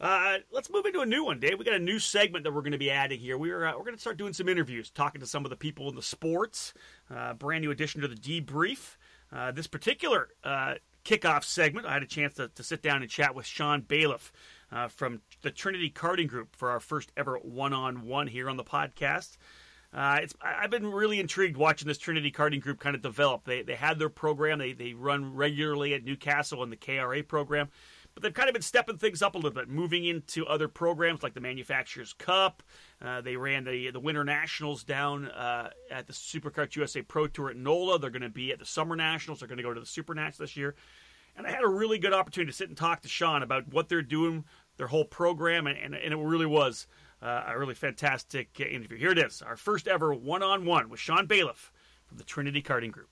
[0.00, 1.58] Uh, let's move into a new one, Dave.
[1.58, 3.36] We got a new segment that we're going to be adding here.
[3.36, 5.90] We're uh, we're going to start doing some interviews, talking to some of the people
[5.90, 6.72] in the sports.
[7.14, 8.96] Uh, brand new addition to the debrief.
[9.30, 13.10] Uh, this particular uh, kickoff segment, I had a chance to, to, sit down and
[13.10, 14.32] chat with Sean Bailiff
[14.88, 19.36] from the Trinity Karting Group for our first ever one-on-one here on the podcast.
[19.92, 23.44] Uh, it's I've been really intrigued watching this Trinity Karting Group kind of develop.
[23.44, 24.60] They they had their program.
[24.60, 27.70] They they run regularly at Newcastle in the KRA program,
[28.14, 31.22] but they've kind of been stepping things up a little bit, moving into other programs
[31.22, 32.62] like the Manufacturers Cup.
[33.00, 37.50] Uh, they ran the the Winter Nationals down uh, at the SuperKarts USA Pro Tour
[37.50, 37.98] at NOLA.
[37.98, 39.40] They're going to be at the Summer Nationals.
[39.40, 40.74] They're going to go to the Super Nats this year.
[41.36, 43.88] And I had a really good opportunity to sit and talk to Sean about what
[43.88, 44.44] they're doing,
[44.76, 46.86] their whole program, and, and, and it really was
[47.22, 48.98] uh, a really fantastic interview.
[48.98, 51.72] Here it is, our first ever one-on-one with Sean Bailiff
[52.06, 53.08] from the Trinity Karting Group.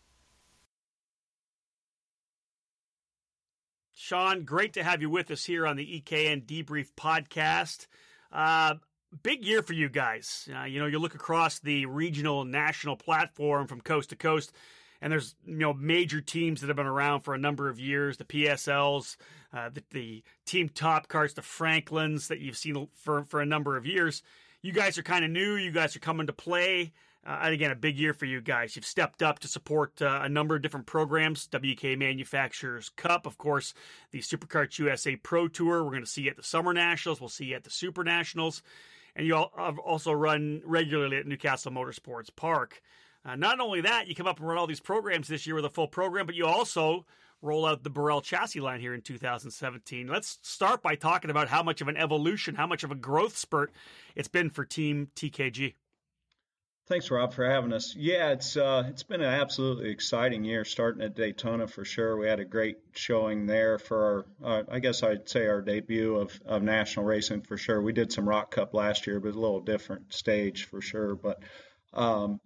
[4.09, 7.89] Sean, great to have you with us here on the EKN Debrief podcast.
[8.33, 8.77] Uh,
[9.23, 10.49] big year for you guys.
[10.51, 14.51] Uh, you know, you look across the regional national platform from coast to coast
[15.03, 18.17] and there's you know major teams that have been around for a number of years
[18.17, 19.17] the psls
[19.53, 23.77] uh, the, the, team top carts the franklins that you've seen for, for a number
[23.77, 24.23] of years
[24.63, 26.93] you guys are kind of new you guys are coming to play
[27.29, 28.75] uh, and again a big year for you guys.
[28.75, 31.47] You've stepped up to support uh, a number of different programs.
[31.49, 33.75] Wk manufacturers cup of course
[34.11, 35.85] the SuperKarts usa pro tour.
[35.85, 37.21] We're going to see you at the summer nationals.
[37.21, 38.63] We'll see you at the super nationals.
[39.15, 42.81] And you also run regularly at newcastle motorsports park.
[43.25, 45.65] Uh, not only that, you come up and run all these programs this year with
[45.65, 47.05] a full program, but you also
[47.43, 50.07] roll out the Burrell chassis line here in 2017.
[50.07, 53.37] Let's start by talking about how much of an evolution, how much of a growth
[53.37, 53.73] spurt
[54.15, 55.75] it's been for Team TKG.
[56.89, 57.95] Thanks, Rob, for having us.
[57.95, 62.17] Yeah, it's uh, it's been an absolutely exciting year starting at Daytona for sure.
[62.17, 66.17] We had a great showing there for our, uh, I guess I'd say our debut
[66.17, 67.83] of, of national racing for sure.
[67.83, 71.15] We did some ROK Cup last year, but a little different stage for sure.
[71.15, 71.43] But
[71.93, 72.41] um,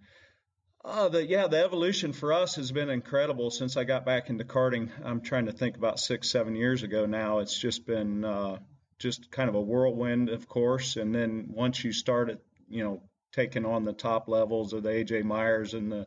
[0.85, 4.43] uh, the, yeah, the evolution for us has been incredible since I got back into
[4.43, 4.91] karting.
[5.05, 7.39] I'm trying to think about six, seven years ago now.
[7.39, 8.59] It's just been uh,
[8.99, 10.97] just kind of a whirlwind, of course.
[10.97, 14.91] And then once you start it, you know, taking on the top levels of the
[14.91, 16.07] AJ Myers and the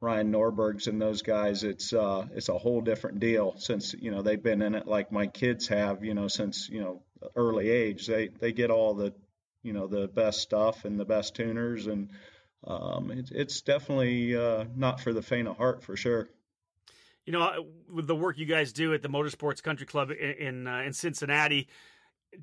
[0.00, 4.22] Ryan Norbergs and those guys, it's uh, it's a whole different deal since you know
[4.22, 7.02] they've been in it like my kids have, you know, since you know
[7.36, 8.06] early age.
[8.06, 9.14] They they get all the
[9.62, 12.10] you know the best stuff and the best tuners and
[12.66, 16.28] um, it, it's definitely uh, not for the faint of heart for sure.
[17.24, 20.66] You know, with the work you guys do at the Motorsports Country Club in in,
[20.66, 21.68] uh, in Cincinnati,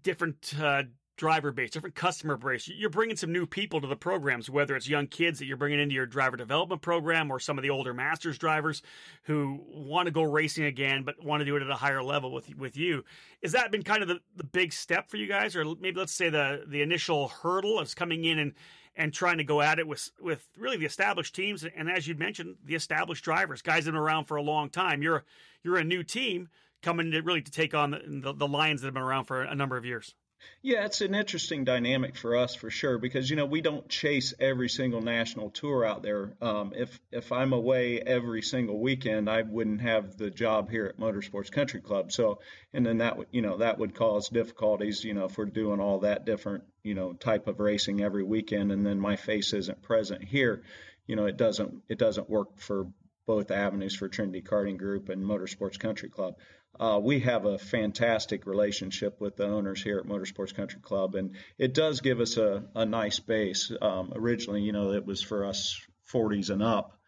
[0.02, 0.84] different uh,
[1.20, 2.70] driver base, different customer base.
[2.70, 5.82] You're bringing some new people to the programs, whether it's young kids that you're bringing
[5.82, 8.82] into your driver development program or some of the older masters drivers
[9.24, 12.32] who want to go racing again but want to do it at a higher level
[12.32, 13.04] with with you.
[13.44, 16.14] Has that been kind of the, the big step for you guys, or maybe let's
[16.14, 18.54] say the the initial hurdle is coming in and
[18.96, 22.16] and trying to go at it with with really the established teams and as you
[22.16, 25.24] mentioned the established drivers guys that have been around for a long time you're
[25.64, 26.50] you're a new team
[26.82, 29.44] coming to really to take on the, the, the lions that have been around for
[29.44, 30.16] a number of years
[30.62, 34.34] yeah, it's an interesting dynamic for us for sure because you know we don't chase
[34.40, 36.34] every single national tour out there.
[36.42, 41.00] Um, if if I'm away every single weekend, I wouldn't have the job here at
[41.00, 42.12] Motorsports Country Club.
[42.12, 42.40] So
[42.74, 45.04] and then that would you know that would cause difficulties.
[45.04, 48.72] You know if we're doing all that different you know type of racing every weekend,
[48.72, 50.64] and then my face isn't present here,
[51.08, 52.88] you know it doesn't it doesn't work for
[53.30, 56.36] both avenues for Trinity Karting Group and Motorsports Country Club.
[56.80, 61.36] Uh, we have a fantastic relationship with the owners here at Motorsports Country Club, and
[61.58, 63.72] it does give us a, a nice base.
[63.82, 65.80] Um, originally, you know, it was for us
[66.12, 66.99] 40s and up,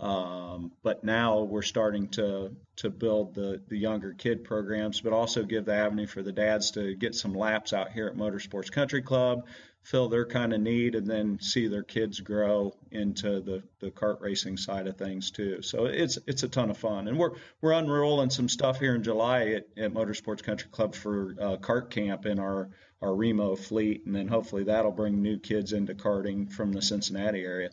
[0.00, 5.42] um, but now we're starting to to build the the younger kid programs, but also
[5.42, 9.02] give the avenue for the dads to get some laps out here at Motorsports Country
[9.02, 9.46] Club,
[9.82, 14.22] fill their kind of need, and then see their kids grow into the the kart
[14.22, 15.60] racing side of things too.
[15.60, 19.02] So it's it's a ton of fun, and we're we're unrolling some stuff here in
[19.02, 22.70] July at, at Motorsports Country Club for uh, kart camp in our
[23.02, 27.44] our Remo fleet, and then hopefully that'll bring new kids into karting from the Cincinnati
[27.44, 27.70] area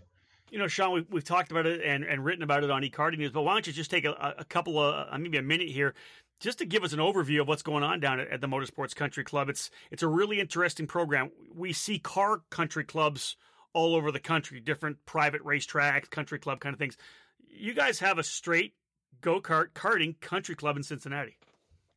[0.50, 3.18] you know, Sean, we've, we've talked about it and, and written about it on eKarting
[3.18, 5.70] News, but why don't you just take a, a couple of, uh, maybe a minute
[5.70, 5.94] here,
[6.40, 8.96] just to give us an overview of what's going on down at, at, the Motorsports
[8.96, 11.32] Country Club, it's it's a really interesting program.
[11.56, 13.36] We see car country clubs
[13.74, 16.98] all over the country, different private racetracks, country club kind of things.
[17.50, 18.74] You guys have a straight
[19.22, 21.38] go kart karting country club in Cincinnati.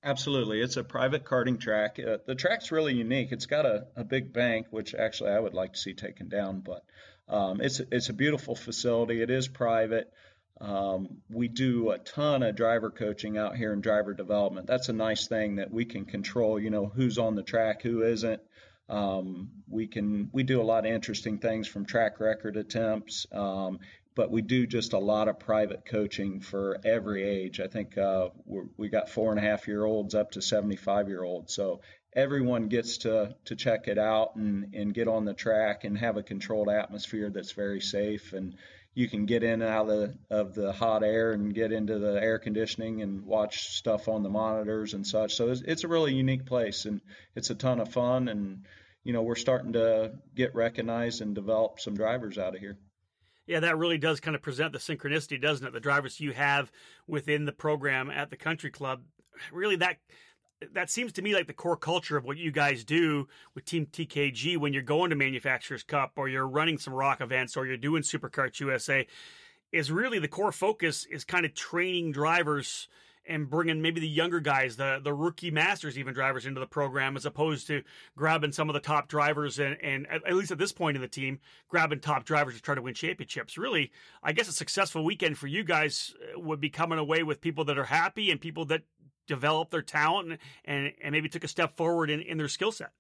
[0.02, 1.98] Absolutely, it's a private karting track.
[1.98, 3.32] Uh, the track's really unique.
[3.32, 6.60] It's got a, a big bank, which actually I would like to see taken down,
[6.60, 6.82] but
[7.30, 9.22] um, it's it's a beautiful facility.
[9.22, 10.12] It is private.
[10.60, 14.66] Um, we do a ton of driver coaching out here in driver development.
[14.66, 16.60] That's a nice thing that we can control.
[16.60, 18.42] You know who's on the track, who isn't.
[18.88, 23.78] Um, we can we do a lot of interesting things from track record attempts, um,
[24.16, 27.60] but we do just a lot of private coaching for every age.
[27.60, 28.30] I think uh,
[28.76, 31.54] we got four and a half year olds up to 75 year olds.
[31.54, 31.80] So
[32.14, 36.16] everyone gets to to check it out and and get on the track and have
[36.16, 38.56] a controlled atmosphere that's very safe and
[38.94, 41.98] you can get in and out of the, of the hot air and get into
[41.98, 45.34] the air conditioning and watch stuff on the monitors and such.
[45.34, 47.00] So it's, it's a really unique place and
[47.36, 48.28] it's a ton of fun.
[48.28, 48.66] And,
[49.04, 52.78] you know, we're starting to get recognized and develop some drivers out of here.
[53.46, 55.72] Yeah, that really does kind of present the synchronicity, doesn't it?
[55.72, 56.70] The drivers you have
[57.06, 59.02] within the program at the country club,
[59.52, 59.98] really that
[60.72, 63.86] that seems to me like the core culture of what you guys do with Team
[63.86, 67.76] TKG when you're going to Manufacturers Cup or you're running some ROK events or you're
[67.76, 69.06] doing Superkarts USA
[69.72, 72.88] is really the core focus is kind of training drivers
[73.26, 77.16] and bringing maybe the younger guys, the the rookie masters, even drivers into the program,
[77.16, 77.82] as opposed to
[78.16, 81.00] grabbing some of the top drivers and, and at, at least at this point in
[81.00, 81.38] the team,
[81.68, 83.58] grabbing top drivers to try to win championships.
[83.58, 83.92] Really,
[84.22, 87.64] I guess a successful weekend for you guys uh, would be coming away with people
[87.66, 88.82] that are happy and people that
[89.30, 92.72] developed their talent and, and, and maybe took a step forward in, in their skill
[92.72, 92.90] set.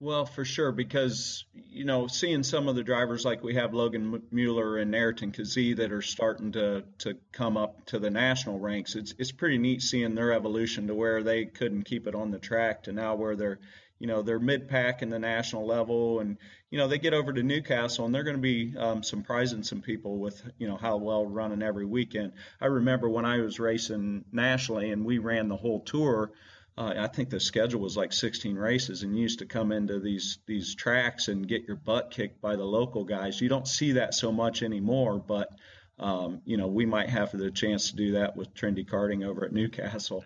[0.00, 4.22] Well, for sure, because you know, seeing some of the drivers like we have Logan
[4.32, 8.96] Mueller and Ayrton Kazee that are starting to to come up to the national ranks,
[8.96, 12.38] it's it's pretty neat seeing their evolution to where they couldn't keep it on the
[12.38, 13.60] track to now where they're
[13.98, 16.36] you know they're mid pack in the national level, and
[16.70, 19.80] you know they get over to Newcastle and they're going to be um, surprising some
[19.80, 22.32] people with you know how well running every weekend.
[22.60, 26.32] I remember when I was racing nationally and we ran the whole tour.
[26.76, 30.00] Uh, I think the schedule was like 16 races, and you used to come into
[30.00, 33.40] these these tracks and get your butt kicked by the local guys.
[33.40, 35.50] You don't see that so much anymore, but
[35.98, 39.44] um, you know, we might have the chance to do that with Trinity Karting over
[39.44, 40.24] at Newcastle.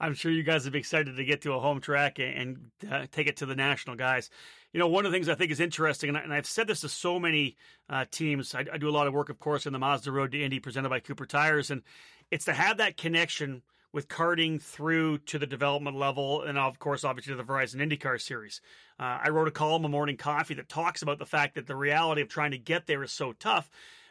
[0.00, 3.06] I'm sure you guys would be excited to get to a home track and, uh,
[3.12, 4.28] take it to the national guys.
[4.72, 6.80] You know, one of the things I think is interesting, and, I, have said this
[6.80, 7.56] to so many
[7.88, 8.54] uh, teams.
[8.54, 10.58] I, I, do a lot of work, of course, in the Mazda Road to Indy
[10.58, 11.82] presented by Cooper Tires, and
[12.30, 17.04] it's to have that connection with karting through to the development level, and of course,
[17.04, 18.60] obviously, the Verizon IndyCar series.
[19.00, 21.76] Uh, I wrote a column, A Morning Coffee, that talks about the fact that the
[21.76, 23.70] reality of trying to get there is so tough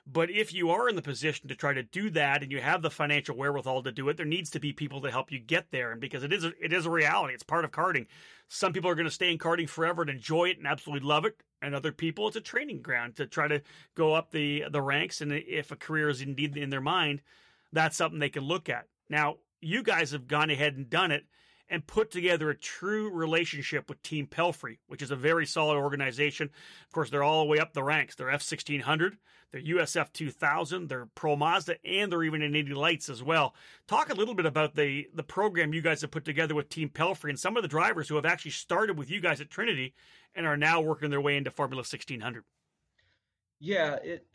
[0.10, 2.82] but if you are in the position to try to do that and you have
[2.82, 5.70] the financial wherewithal to do it, there needs to be people to help you get
[5.72, 5.92] there.
[5.92, 8.08] And because it is a, it is a reality, it's part of karting.
[8.48, 11.26] Some people are going to stay in karting forever and enjoy it and absolutely love
[11.26, 13.62] it, and other people it's a training ground to try to
[13.96, 15.20] go up the the ranks.
[15.20, 17.22] And if a career is indeed in their mind,
[17.74, 18.88] that's something they can look at.
[19.10, 21.26] Now, you guys have gone ahead and done it
[21.70, 26.50] and put together a true relationship with Team Pelfrey, which is a very solid organization.
[26.86, 28.16] Of course, they're all the way up the ranks.
[28.16, 29.18] They're F1600,
[29.52, 33.54] they're USF 2000, they're Pro Mazda, and they're even in Indy Lights as well.
[33.88, 36.90] Talk a little bit about the the program you guys have put together with Team
[36.90, 39.94] Pelfrey and some of the drivers who have actually started with you guys at Trinity
[40.36, 42.44] and are now working their way into Formula 1600.
[43.60, 44.26] Yeah, it,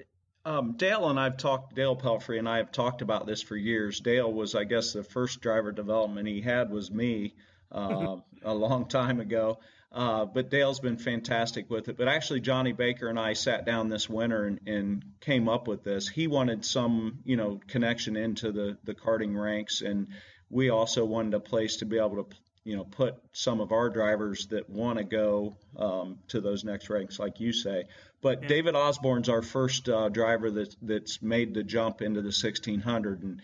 [0.45, 4.01] um, Dale and I've talked, Dale Pelfrey and I have talked about this for years.
[4.01, 7.35] Dale was, I guess, the first driver development he had was me
[7.71, 9.59] uh, a long time ago.
[9.93, 11.99] Uh, but Dale's been fantastic with it.
[11.99, 15.85] But actually, Johnny Baker and I sat down this winter and, and came up with
[15.85, 16.09] this.
[16.09, 20.09] He wanted some, you know, connection into the the karting ranks, and
[20.49, 23.91] we also wanted a place to be able to, you know, put some of our
[23.91, 27.85] drivers that want to go um, to those next ranks, like you say.
[28.23, 28.49] But yeah.
[28.49, 33.43] David Osborne's our first uh, driver that that's made the jump into the 1600, and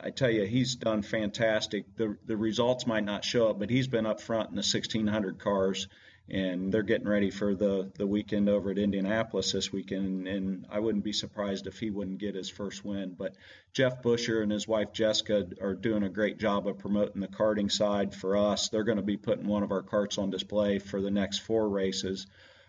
[0.00, 1.96] I tell you, he's done fantastic.
[1.96, 5.40] The the results might not show up, but he's been up front in the 1600
[5.40, 5.88] cars,
[6.28, 10.28] and they're getting ready for the the weekend over at Indianapolis this weekend.
[10.28, 13.16] And I wouldn't be surprised if he wouldn't get his first win.
[13.18, 13.34] But
[13.72, 17.72] Jeff Busher and his wife Jessica are doing a great job of promoting the karting
[17.72, 18.68] side for us.
[18.68, 21.68] They're going to be putting one of our carts on display for the next four
[21.68, 22.28] races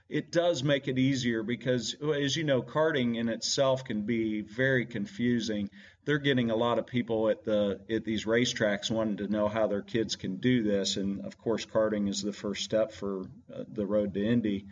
[0.10, 4.86] it does make it easier because, as you know, karting in itself can be very
[4.86, 5.70] confusing.
[6.06, 9.68] They're getting a lot of people at the at these racetracks wanting to know how
[9.68, 13.22] their kids can do this, and of course, karting is the first step for
[13.54, 14.66] uh, the road to Indy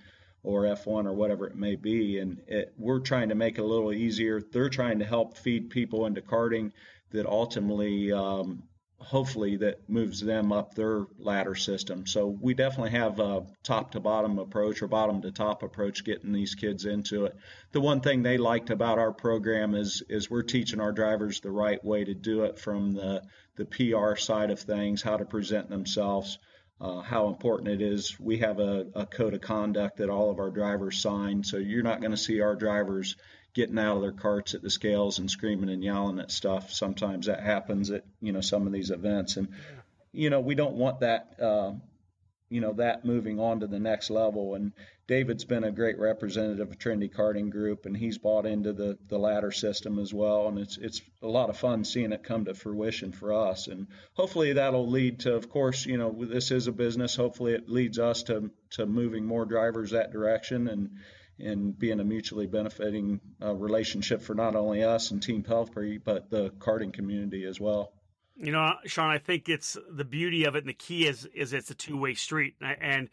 [0.44, 2.20] or F1 or whatever it may be.
[2.20, 4.42] And it, we're trying to make it a little easier.
[4.42, 6.72] They're trying to help feed people into karting
[7.12, 8.64] that ultimately um,
[9.02, 12.06] hopefully that moves them up their ladder system.
[12.06, 16.32] So we definitely have a top to bottom approach or bottom to top approach getting
[16.32, 17.36] these kids into it.
[17.72, 21.52] The one thing they liked about our program is is we're teaching our drivers the
[21.52, 23.24] right way to do it from the
[23.56, 26.38] the PR side of things, how to present themselves.
[26.80, 28.20] Uh, how important it is.
[28.20, 31.84] We have a, a code of conduct that all of our drivers sign, so you're
[31.84, 33.18] not going to see our drivers
[33.54, 36.72] getting out of their carts at the scales and screaming and yelling at stuff.
[36.72, 39.50] Sometimes that happens at you know some of these events, and
[40.12, 41.36] you know we don't want that.
[41.40, 41.74] Uh,
[42.52, 44.56] you know that moving on to the next level.
[44.56, 44.74] And
[45.08, 49.18] david's been a great representative of trinity karting group and he's bought into the the
[49.18, 50.50] ladder system as well.
[50.50, 53.68] And it's it's a lot of fun seeing it come to fruition for us.
[53.68, 57.16] And hopefully that'll lead to of course you know this is a business.
[57.16, 60.68] Hopefully it leads us to to moving more drivers that direction.
[60.68, 60.90] And
[61.42, 66.30] and being a mutually benefiting uh, relationship for not only us and Team Pelfrey, but
[66.30, 67.94] the karting community as well.
[68.36, 71.54] You know, Sean, I think it's the beauty of it, and the key is is
[71.54, 72.56] it's a two way street.
[72.62, 73.10] And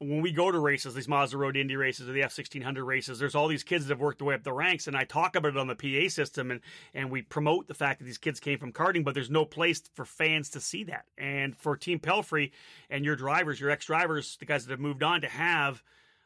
[0.00, 2.84] when we go to races, these Mazda Road Indy races or the F sixteen hundred
[2.84, 5.04] races, there's all these kids that have worked their way up the ranks, and I
[5.04, 6.60] talk about it on the PA system, and
[6.94, 9.82] and we promote the fact that these kids came from karting, but there's no place
[9.94, 11.04] for fans to see that.
[11.16, 12.50] And for Team Pelfrey
[12.88, 15.82] and your drivers, your ex drivers, the guys that have moved on, to have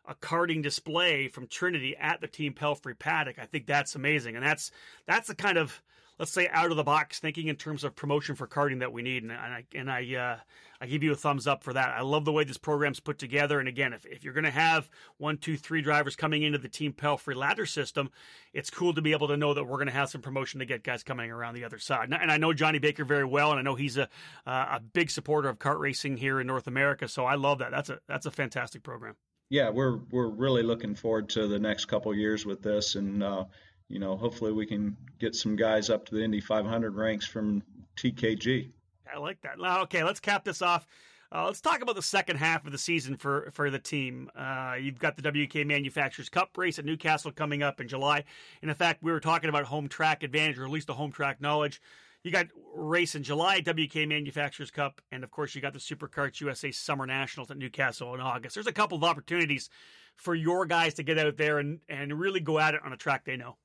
[0.07, 3.38] a karting display from Trinity at the Team Pelfrey paddock.
[3.38, 4.70] I think that's amazing, and that's
[5.07, 5.82] that's the kind of
[6.18, 9.02] let's say out of the box thinking in terms of promotion for karting that we
[9.02, 9.22] need.
[9.22, 10.36] And, I and I uh,
[10.80, 11.94] I give you a thumbs up for that.
[11.96, 13.59] I love the way this program's put together.
[13.59, 14.88] And again, if, if you're going to have
[15.18, 18.11] one, two, three drivers coming into the Team Pelfrey ladder system,
[18.52, 20.66] it's cool to be able to know that we're going to have some promotion to
[20.66, 22.12] get guys coming around the other side.
[22.12, 24.09] And, I know Johnny Baker very well, and I know he's a
[24.46, 27.09] uh, a big supporter of kart racing here in North America.
[27.09, 27.70] So I love that.
[27.70, 29.16] That's a that's a fantastic program
[29.51, 33.45] yeah, we're we're really looking forward to the next couple years with this, and uh,
[33.88, 37.62] you know, hopefully we can get some guys up to the Indy 500 ranks from
[37.97, 38.70] TKG.
[39.12, 39.59] I like that.
[39.61, 40.86] Okay, let's cap this off.
[41.34, 44.30] Uh, let's talk about the second half of the season for for the team.
[44.36, 48.24] Uh, you've got the WK Manufacturers Cup race at Newcastle coming up in July.
[48.62, 51.11] And in fact, we were talking about home track advantage, or at least the home
[51.11, 51.80] track knowledge.
[52.24, 56.40] You got race in July, WK Manufacturers Cup, and of course you got the SuperKarts
[56.40, 58.54] USA Summer Nationals at Newcastle in August.
[58.54, 59.68] There's a couple of opportunities
[60.16, 62.96] for your guys to get out there and, and really go at it on a
[62.96, 63.58] track they know.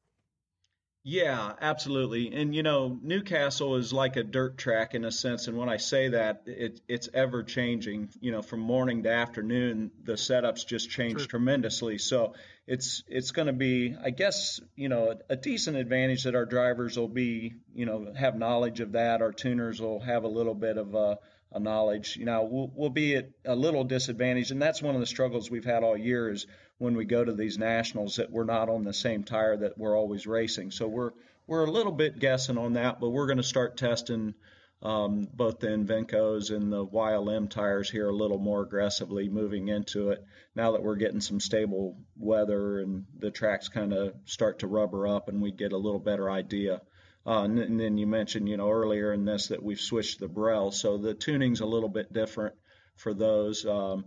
[1.04, 2.34] Yeah, absolutely.
[2.34, 5.48] And you know, Newcastle is like a dirt track in a sense.
[5.48, 8.10] And when I say that, it, it's ever changing.
[8.20, 12.00] You know, from morning to afternoon, the setups just change tremendously.
[12.00, 12.34] So
[12.68, 16.46] it's it's going to be, I guess, you know, a, a, decent advantage that our
[16.46, 19.22] drivers will be, you know, have knowledge of that.
[19.22, 21.18] Our tuners will have a little bit of a, a
[21.58, 22.18] knowledge.
[22.18, 25.50] You know, we'll, we'll be at a little disadvantage, and that's one of the struggles
[25.50, 26.46] we've had all year is
[26.78, 29.98] when we go to these nationals that we're not on the same tire that we're
[29.98, 30.72] always racing.
[30.72, 31.12] So we're
[31.48, 34.36] we're a little bit guessing on that, but we're going to start testing
[34.82, 40.12] um, both the Evincos and the YLM tires here a little more aggressively moving into
[40.12, 40.24] it
[40.56, 45.08] now that we're getting some stable weather and the tracks kind of start to rubber
[45.08, 46.82] up and we get a little better idea.
[47.30, 50.28] Uh, and, and, then you mentioned, you know, earlier in this that we've switched the
[50.28, 52.56] Brell, so the tuning's a little bit different
[52.96, 53.68] for those.
[53.68, 54.06] Um,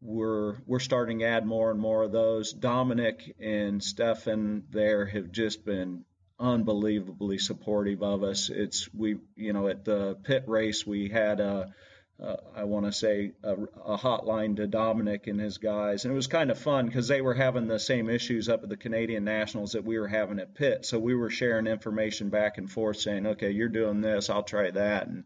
[0.00, 2.52] we're we're starting to add more and more of those.
[2.52, 6.04] Dominic and Stefan there have just been
[6.38, 8.48] unbelievably supportive of us.
[8.48, 11.74] It's we you know at the pit race we had a,
[12.22, 13.54] a I want to say a,
[13.84, 17.20] a, hotline to Dominic and his guys, and it was kind of fun because they
[17.20, 20.54] were having the same issues up at the Canadian Nationals that we were having at
[20.54, 20.86] pit.
[20.86, 24.70] So we were sharing information back and forth, saying, "Okay, you're doing this, I'll try
[24.70, 25.24] that," and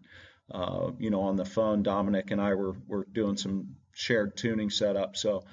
[0.51, 4.70] uh, you know on the phone, Dominic and I were were doing some shared tuning
[4.70, 5.16] setup.
[5.16, 5.44] So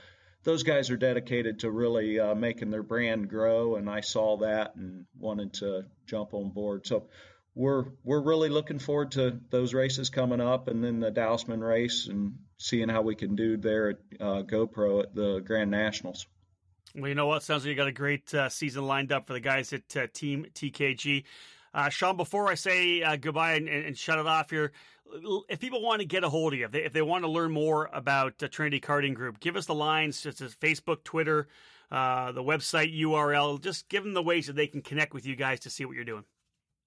[0.44, 4.76] those guys are dedicated to really uh, making their brand grow, and I saw that
[4.76, 6.86] and wanted to jump on board.
[6.86, 7.08] So
[7.56, 12.08] we're we're really looking forward to those races coming up, and then the Dousman race,
[12.08, 16.26] and seeing how we can do there at uh, GoPro at the Grand Nationals.
[16.96, 17.44] Well, you know what?
[17.44, 20.08] Sounds like you got a great uh, season lined up for the guys at uh,
[20.14, 21.24] Team TKG.
[21.74, 24.74] Uh, Sean, before I say uh, goodbye and, and, shut it off here,
[25.50, 27.32] if people want to get a hold of you, if they, if they want to
[27.32, 31.48] learn more about Trinity Karting Group, give us the lines, just Facebook, Twitter,
[31.92, 33.60] uh, the website URL.
[33.60, 35.96] Just give them the ways that they can connect with you guys to see what
[35.96, 36.26] you're doing.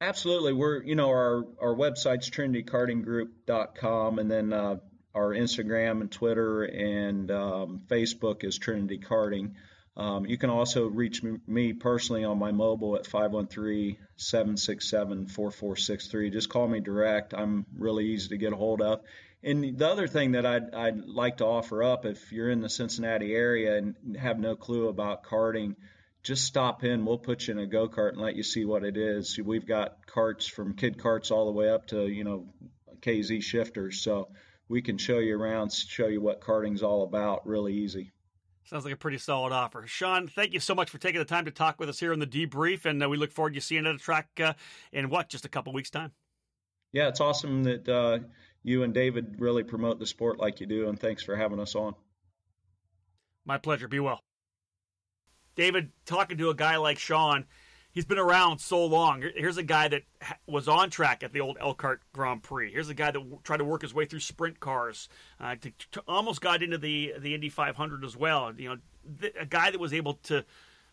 [0.00, 4.76] Absolutely, we're you know our our website's trinitykartinggroup.com, and then uh,
[5.14, 9.52] our Instagram and Twitter and um, Facebook is Trinity Karting.
[9.96, 16.30] Um, you can also reach me personally on my mobile at 513 767 4463.
[16.30, 17.32] Just call me direct.
[17.32, 19.00] I'm really easy to get a hold of.
[19.42, 22.68] And the other thing that I'd, I'd like to offer up if you're in the
[22.68, 25.76] Cincinnati area and have no clue about karting,
[26.26, 27.06] just stop in.
[27.06, 29.38] We'll put you in a go kart and let you see what it is.
[29.38, 32.48] We've got carts from kid carts all the way up to, you know,
[33.00, 34.02] KZ shifters.
[34.02, 34.28] So
[34.68, 38.10] we can show you around, show you what karting's all about really easy.
[38.64, 39.86] Sounds like a pretty solid offer.
[39.86, 42.18] Sean, thank you so much for taking the time to talk with us here on
[42.18, 44.54] the debrief, and uh, we look forward to seeing you at a track uh,
[44.92, 46.10] in what, just a couple weeks' time.
[46.90, 48.18] Yeah, it's awesome that uh,
[48.64, 51.76] you and David really promote the sport like you do, and thanks for having us
[51.76, 51.94] on.
[53.44, 53.86] My pleasure.
[53.86, 54.25] Be well.
[55.56, 57.46] David, talking to a guy like Sean,
[57.90, 59.24] he's been around so long.
[59.34, 60.02] Here's a guy that
[60.46, 62.70] was on track at the old Elkhart Grand Prix.
[62.70, 65.08] Here's a guy that tried to work his way through sprint cars,
[65.40, 68.52] uh, to, to almost got into the the Indy 500 as well.
[68.56, 68.76] You know,
[69.18, 70.44] the, a guy that was able to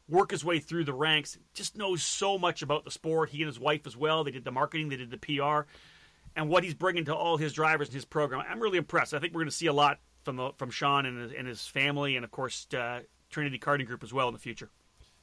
[0.08, 1.38] work his way through the ranks.
[1.54, 3.30] Just knows so much about the sport.
[3.30, 4.24] He and his wife as well.
[4.24, 5.68] They did the marketing, they did the PR,
[6.36, 8.44] and what he's bringing to all his drivers in his program.
[8.48, 9.14] I'm really impressed.
[9.14, 11.48] I think we're going to see a lot from the, from Sean and his, and
[11.48, 13.02] his family, and of course uh,
[13.34, 14.70] Trinity Karting Group as well in the future.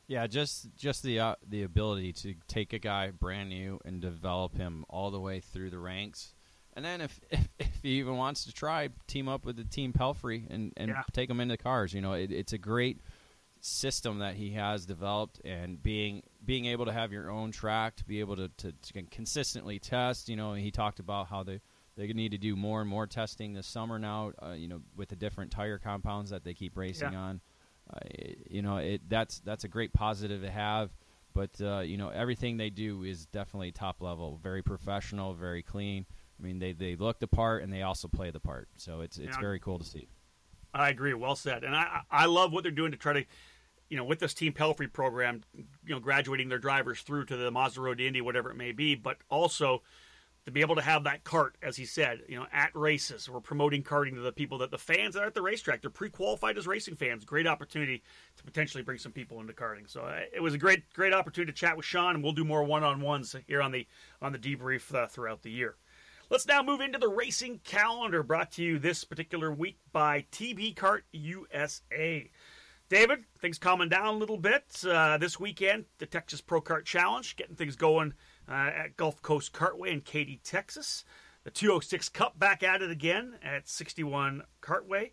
[0.09, 4.57] Yeah, just just the uh, the ability to take a guy brand new and develop
[4.57, 6.35] him all the way through the ranks,
[6.75, 9.93] and then if if, if he even wants to try, team up with the team
[9.93, 11.03] Pelfrey and and yeah.
[11.13, 11.95] take him into cars.
[11.95, 12.99] You know, it, it's a great
[13.61, 18.05] system that he has developed, and being being able to have your own track to
[18.05, 20.29] be able to, to, to consistently test.
[20.29, 21.61] You know, he talked about how they
[21.97, 24.33] they need to do more and more testing this summer now.
[24.43, 27.21] Uh, you know, with the different tire compounds that they keep racing yeah.
[27.21, 27.41] on
[28.49, 30.91] you know, it that's that's a great positive to have.
[31.35, 36.07] But uh, you know, everything they do is definitely top level, very professional, very clean.
[36.39, 38.69] I mean, they, they look the part and they also play the part.
[38.77, 39.41] So it's it's yeah.
[39.41, 40.09] very cool to see.
[40.73, 41.15] I agree.
[41.15, 41.65] Well said.
[41.65, 43.25] And I I love what they're doing to try to,
[43.89, 47.51] you know, with this Team Pelfrey program, you know, graduating their drivers through to the
[47.51, 49.83] Mazda Road to Indy, whatever it may be, but also
[50.47, 53.29] to be able to have that cart, as he said, you know, at races.
[53.29, 55.83] We're promoting karting to the people that the fans that are at the racetrack.
[55.83, 57.25] They're pre-qualified as racing fans.
[57.25, 58.03] Great opportunity
[58.37, 59.89] to potentially bring some people into karting.
[59.89, 62.45] So uh, it was a great, great opportunity to chat with Sean, and we'll do
[62.45, 63.87] more one-on-ones here on the
[64.23, 65.77] on the debrief uh, throughout the year.
[66.31, 70.77] Let's now move into the racing calendar, brought to you this particular week by TB
[70.77, 72.31] Kart USA.
[72.89, 75.85] David, things calming down a little bit uh, this weekend.
[75.99, 78.15] The Texas Pro Kart Challenge, getting things going
[78.55, 81.05] at Gulf Coast Kartway in Katy, Texas.
[81.45, 85.13] The 206 Cup back at it again at 61 Kartway.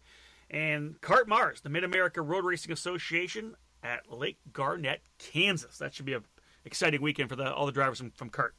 [0.49, 5.77] And Kart Mars, the Mid America Road Racing Association at Lake Garnett, Kansas.
[5.77, 6.23] That should be an
[6.65, 8.51] exciting weekend for the, all the drivers from, from Kart.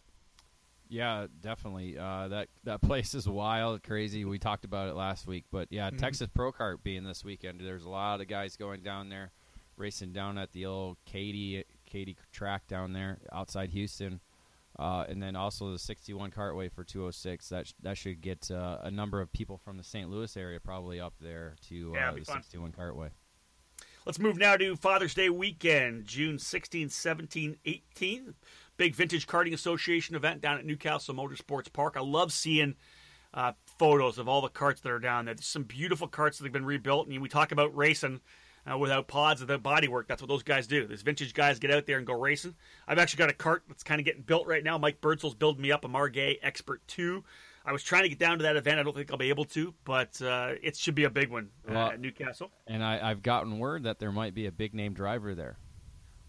[0.89, 1.99] Yeah, definitely.
[1.99, 4.25] Uh, that that place is wild, crazy.
[4.25, 5.99] We talked about it last week, but yeah, mm-hmm.
[5.99, 7.61] Texas Pro Kart being this weekend.
[7.61, 9.33] There's a lot of guys going down there,
[9.77, 14.21] racing down at the old Katy Katy track down there outside Houston.
[14.79, 17.49] Uh, and then also the 61 Kartway for 206.
[17.49, 20.09] That sh- that should get uh, a number of people from the St.
[20.09, 22.43] Louis area probably up there to yeah, uh, the fun.
[22.43, 23.11] 61 Kartway.
[24.07, 28.35] Let's move now to Father's Day weekend, June 16, 17, 18.
[28.79, 31.95] Big Vintage Karting Association event down at Newcastle Motorsports Park.
[31.97, 32.77] I love seeing
[33.35, 35.35] uh, photos of all the carts that are down there.
[35.35, 38.21] There's some beautiful carts that have been rebuilt, and we talk about racing
[38.71, 40.07] uh, without pods, without bodywork.
[40.07, 40.87] That's what those guys do.
[40.87, 42.55] These vintage guys get out there and go racing.
[42.87, 44.79] I've actually got a cart that's kind of getting built right now.
[44.79, 47.25] Mike Birdsell's building me up a Margay Expert 2.
[47.65, 48.81] I was trying to get down to that event.
[48.81, 51.51] I don't think I'll be able to, but uh, it should be a big one
[51.69, 52.51] uh, well, at Newcastle.
[52.67, 55.59] And I, have gotten word that there might be a big name driver there.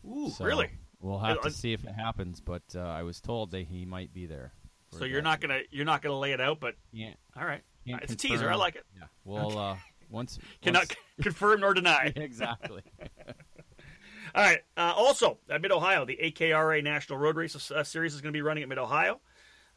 [0.06, 0.70] Ooh, so really?
[1.02, 4.14] We'll have to see if it happens, but uh, I was told that he might
[4.14, 4.52] be there.
[4.92, 8.00] So you're not gonna you're not gonna lay it out, but yeah, all right, it's
[8.08, 8.14] confirm.
[8.14, 8.52] a teaser.
[8.52, 8.86] I like it.
[8.98, 9.78] Yeah, well, uh,
[10.10, 10.96] once cannot once...
[11.24, 12.12] confirm nor deny.
[12.16, 12.82] exactly.
[14.36, 14.60] All right.
[14.78, 18.38] Uh, also, at Mid Ohio, the AKRA National Road Race uh, Series is going to
[18.38, 19.20] be running at Mid Ohio.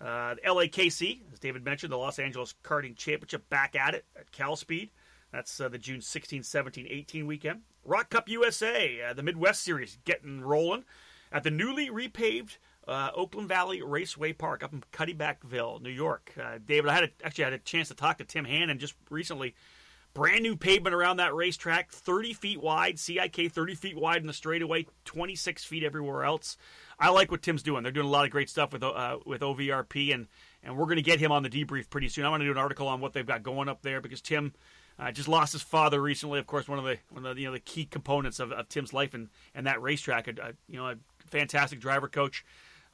[0.01, 4.31] Uh, the LAKC, as David mentioned, the Los Angeles Karting Championship back at it at
[4.33, 4.91] Cal Speed.
[5.33, 7.61] That's uh, the June 16, 17, 18 weekend.
[7.85, 10.85] ROK Cup USA, uh, the Midwest Series, getting rolling
[11.31, 16.33] at the newly repaved uh, Oakland Valley Raceway Park up in Cuddebackville, New York.
[16.41, 18.95] Uh, David, I had a, actually had a chance to talk to Tim Hannon just
[19.09, 19.55] recently
[20.15, 24.35] Brand new pavement around that racetrack, 30 feet wide, CIK 30 feet wide in the
[24.35, 26.59] straightaway, 26 feet everywhere else.
[26.99, 27.83] I like what Tim's doing.
[27.83, 30.29] They're doing a lot of great stuff with uh, with OVRP, and
[30.63, 32.27] and we're going to get him on the debrief pretty soon.
[32.27, 34.53] I'm going to do an article on what they've got going up there because Tim
[34.99, 36.39] uh, just lost his father recently.
[36.39, 38.69] Of course, one of the one of the you know the key components of, of
[38.69, 40.29] Tim's life and and that racetrack.
[40.29, 40.97] A, a you know a
[41.31, 42.45] fantastic driver coach.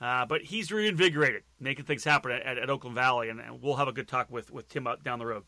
[0.00, 3.88] Uh, but he's reinvigorated, making things happen at, at, Oakland Valley, and, and, we'll have
[3.88, 5.42] a good talk with, with Tim out down the road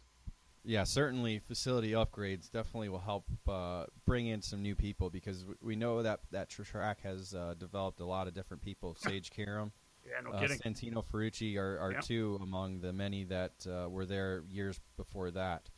[0.65, 5.77] yeah, certainly facility upgrades definitely will help uh, bring in some new people because we
[5.77, 8.95] know that that track has uh, developed a lot of different people.
[8.95, 9.73] Sage Karam,
[10.07, 10.59] yeah, no uh, kidding.
[10.59, 12.01] Santino Ferrucci are, are yeah.
[12.01, 15.69] two among the many that uh, were there years before that.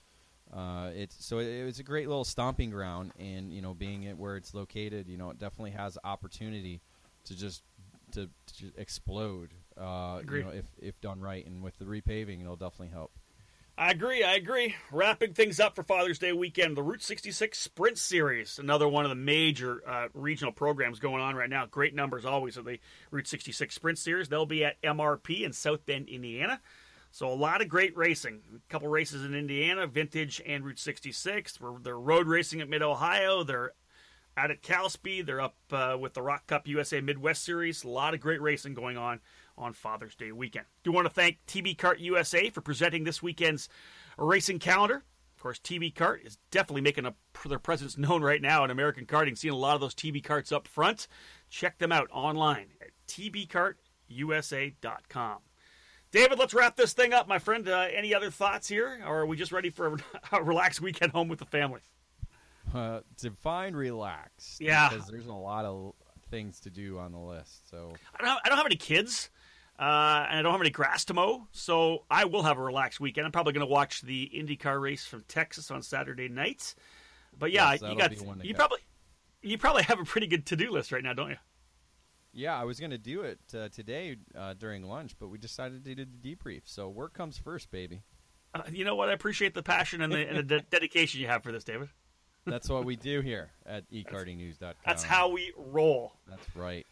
[0.52, 4.02] Uh, it's so it, it, was a great little stomping ground, and you know, being
[4.02, 6.80] it where it's located, you know, it definitely has opportunity
[7.24, 7.62] to just
[8.12, 8.28] to,
[8.58, 9.50] to explode.
[9.78, 13.12] Uh, you know, if if done right, and with the repaving, it'll definitely help.
[13.76, 14.22] I agree.
[14.22, 14.74] I agree.
[14.90, 19.08] Wrapping things up for Father's Day weekend, the Route 66 Sprint Series, another one of
[19.08, 21.64] the major uh, regional programs going on right now.
[21.66, 22.78] Great numbers always of the
[23.10, 24.28] Route 66 Sprint Series.
[24.28, 26.60] They'll be at MRP in South Bend, Indiana.
[27.12, 28.42] So a lot of great racing.
[28.54, 31.58] A couple races in Indiana, Vintage and Route 66.
[31.82, 33.42] They're road racing at Mid Ohio.
[33.42, 33.72] They're
[34.36, 35.26] out at Cal Speed.
[35.26, 37.84] They're up uh, with the ROK Cup USA Midwest Series.
[37.84, 39.20] A lot of great racing going on
[39.56, 40.66] on Father's Day weekend.
[40.82, 43.68] Do want to thank TB Kart USA for presenting this weekend's
[44.18, 45.04] racing calendar.
[45.36, 47.14] Of course, TB Kart is definitely making a,
[47.48, 49.36] their presence known right now in American karting.
[49.36, 51.08] Seeing a lot of those TB Karts up front.
[51.50, 55.38] Check them out online at tbkartusa.com.
[56.12, 57.66] David, let's wrap this thing up, my friend.
[57.68, 59.96] Uh, any other thoughts here, or are we just ready for a,
[60.36, 61.80] a relaxed weekend home with the family?
[62.72, 64.58] Uh, define relax.
[64.60, 64.90] Yeah.
[64.90, 65.94] because there's a lot of
[66.32, 67.70] things to do on the list.
[67.70, 69.30] So I don't have, I don't have any kids,
[69.78, 69.82] uh,
[70.28, 73.26] and I don't have any grass to mow, so I will have a relaxed weekend.
[73.26, 76.74] I'm probably going to watch the IndyCar race from Texas on Saturday nights.
[77.38, 78.18] But yeah, Yes, you got you
[78.54, 78.56] catch.
[78.56, 78.78] probably
[79.42, 81.36] you probably have a pretty good to do list right now, don't you?
[82.34, 85.84] yeah, I was going to do it uh, today uh, during lunch, but we decided
[85.84, 86.62] to do the debrief.
[86.64, 88.00] So work comes first, baby.
[88.54, 89.08] Uh, you know what?
[89.10, 91.88] I appreciate the passion and the, and the de- dedication you have for this, David.
[92.46, 94.74] That's what we do here at ekartingnews.com.
[94.84, 96.12] That's how we roll.
[96.28, 96.86] That's right.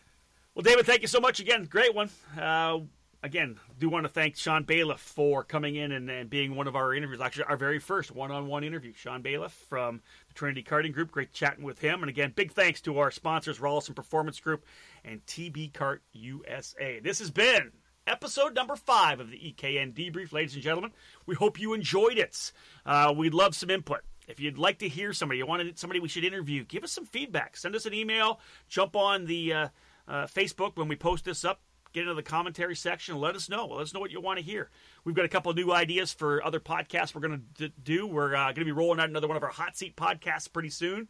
[0.55, 1.65] Well, David, thank you so much again.
[1.65, 2.11] Great one.
[2.39, 2.81] Uh,
[3.23, 6.77] again, do want to thank Sean Bailiff for coming in and, and being one of
[6.77, 7.21] our interviews.
[7.21, 8.93] Actually, our very first one-on-one interview.
[8.95, 11.11] Sean Bailiff from the Trinity Karting Group.
[11.11, 12.03] Great chatting with him.
[12.03, 14.65] And again, big thanks to our sponsors, Rollison Performance Group
[15.05, 17.01] and TB Kart USA.
[17.01, 17.73] This has been
[18.07, 20.91] episode number five of the EKN debrief, ladies and gentlemen.
[21.27, 22.53] We hope you enjoyed it.
[22.85, 24.01] Uh, we'd love some input.
[24.31, 27.07] If you'd like to hear somebody, you wanted somebody we should interview, give us some
[27.07, 27.57] feedback.
[27.57, 28.41] Send us an email.
[28.69, 29.69] Jump on the uh,
[30.09, 31.61] uh, Facebook when we post this up.
[31.93, 33.19] Get into the commentary section.
[33.19, 33.67] Let us know.
[33.67, 34.71] Let us know what you want to hear.
[35.05, 38.07] We've got a couple new ideas for other podcasts we're going to do.
[38.07, 40.71] We're uh, going to be rolling out another one of our hot seat podcasts pretty
[40.71, 41.09] soon.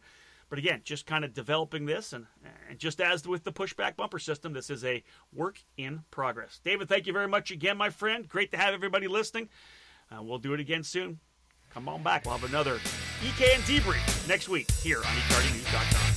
[0.49, 2.25] But again, just kind of developing this, and,
[2.69, 5.01] and just as with the pushback bumper system, this is a
[5.31, 6.59] work in progress.
[6.61, 8.27] David, thank you very much again, my friend.
[8.27, 9.47] Great to have everybody listening.
[10.11, 11.21] Uh, we'll do it again soon.
[11.73, 12.25] Come on back.
[12.25, 12.77] We'll have another
[13.21, 16.10] EKN debrief next week here on ekartingnews.com.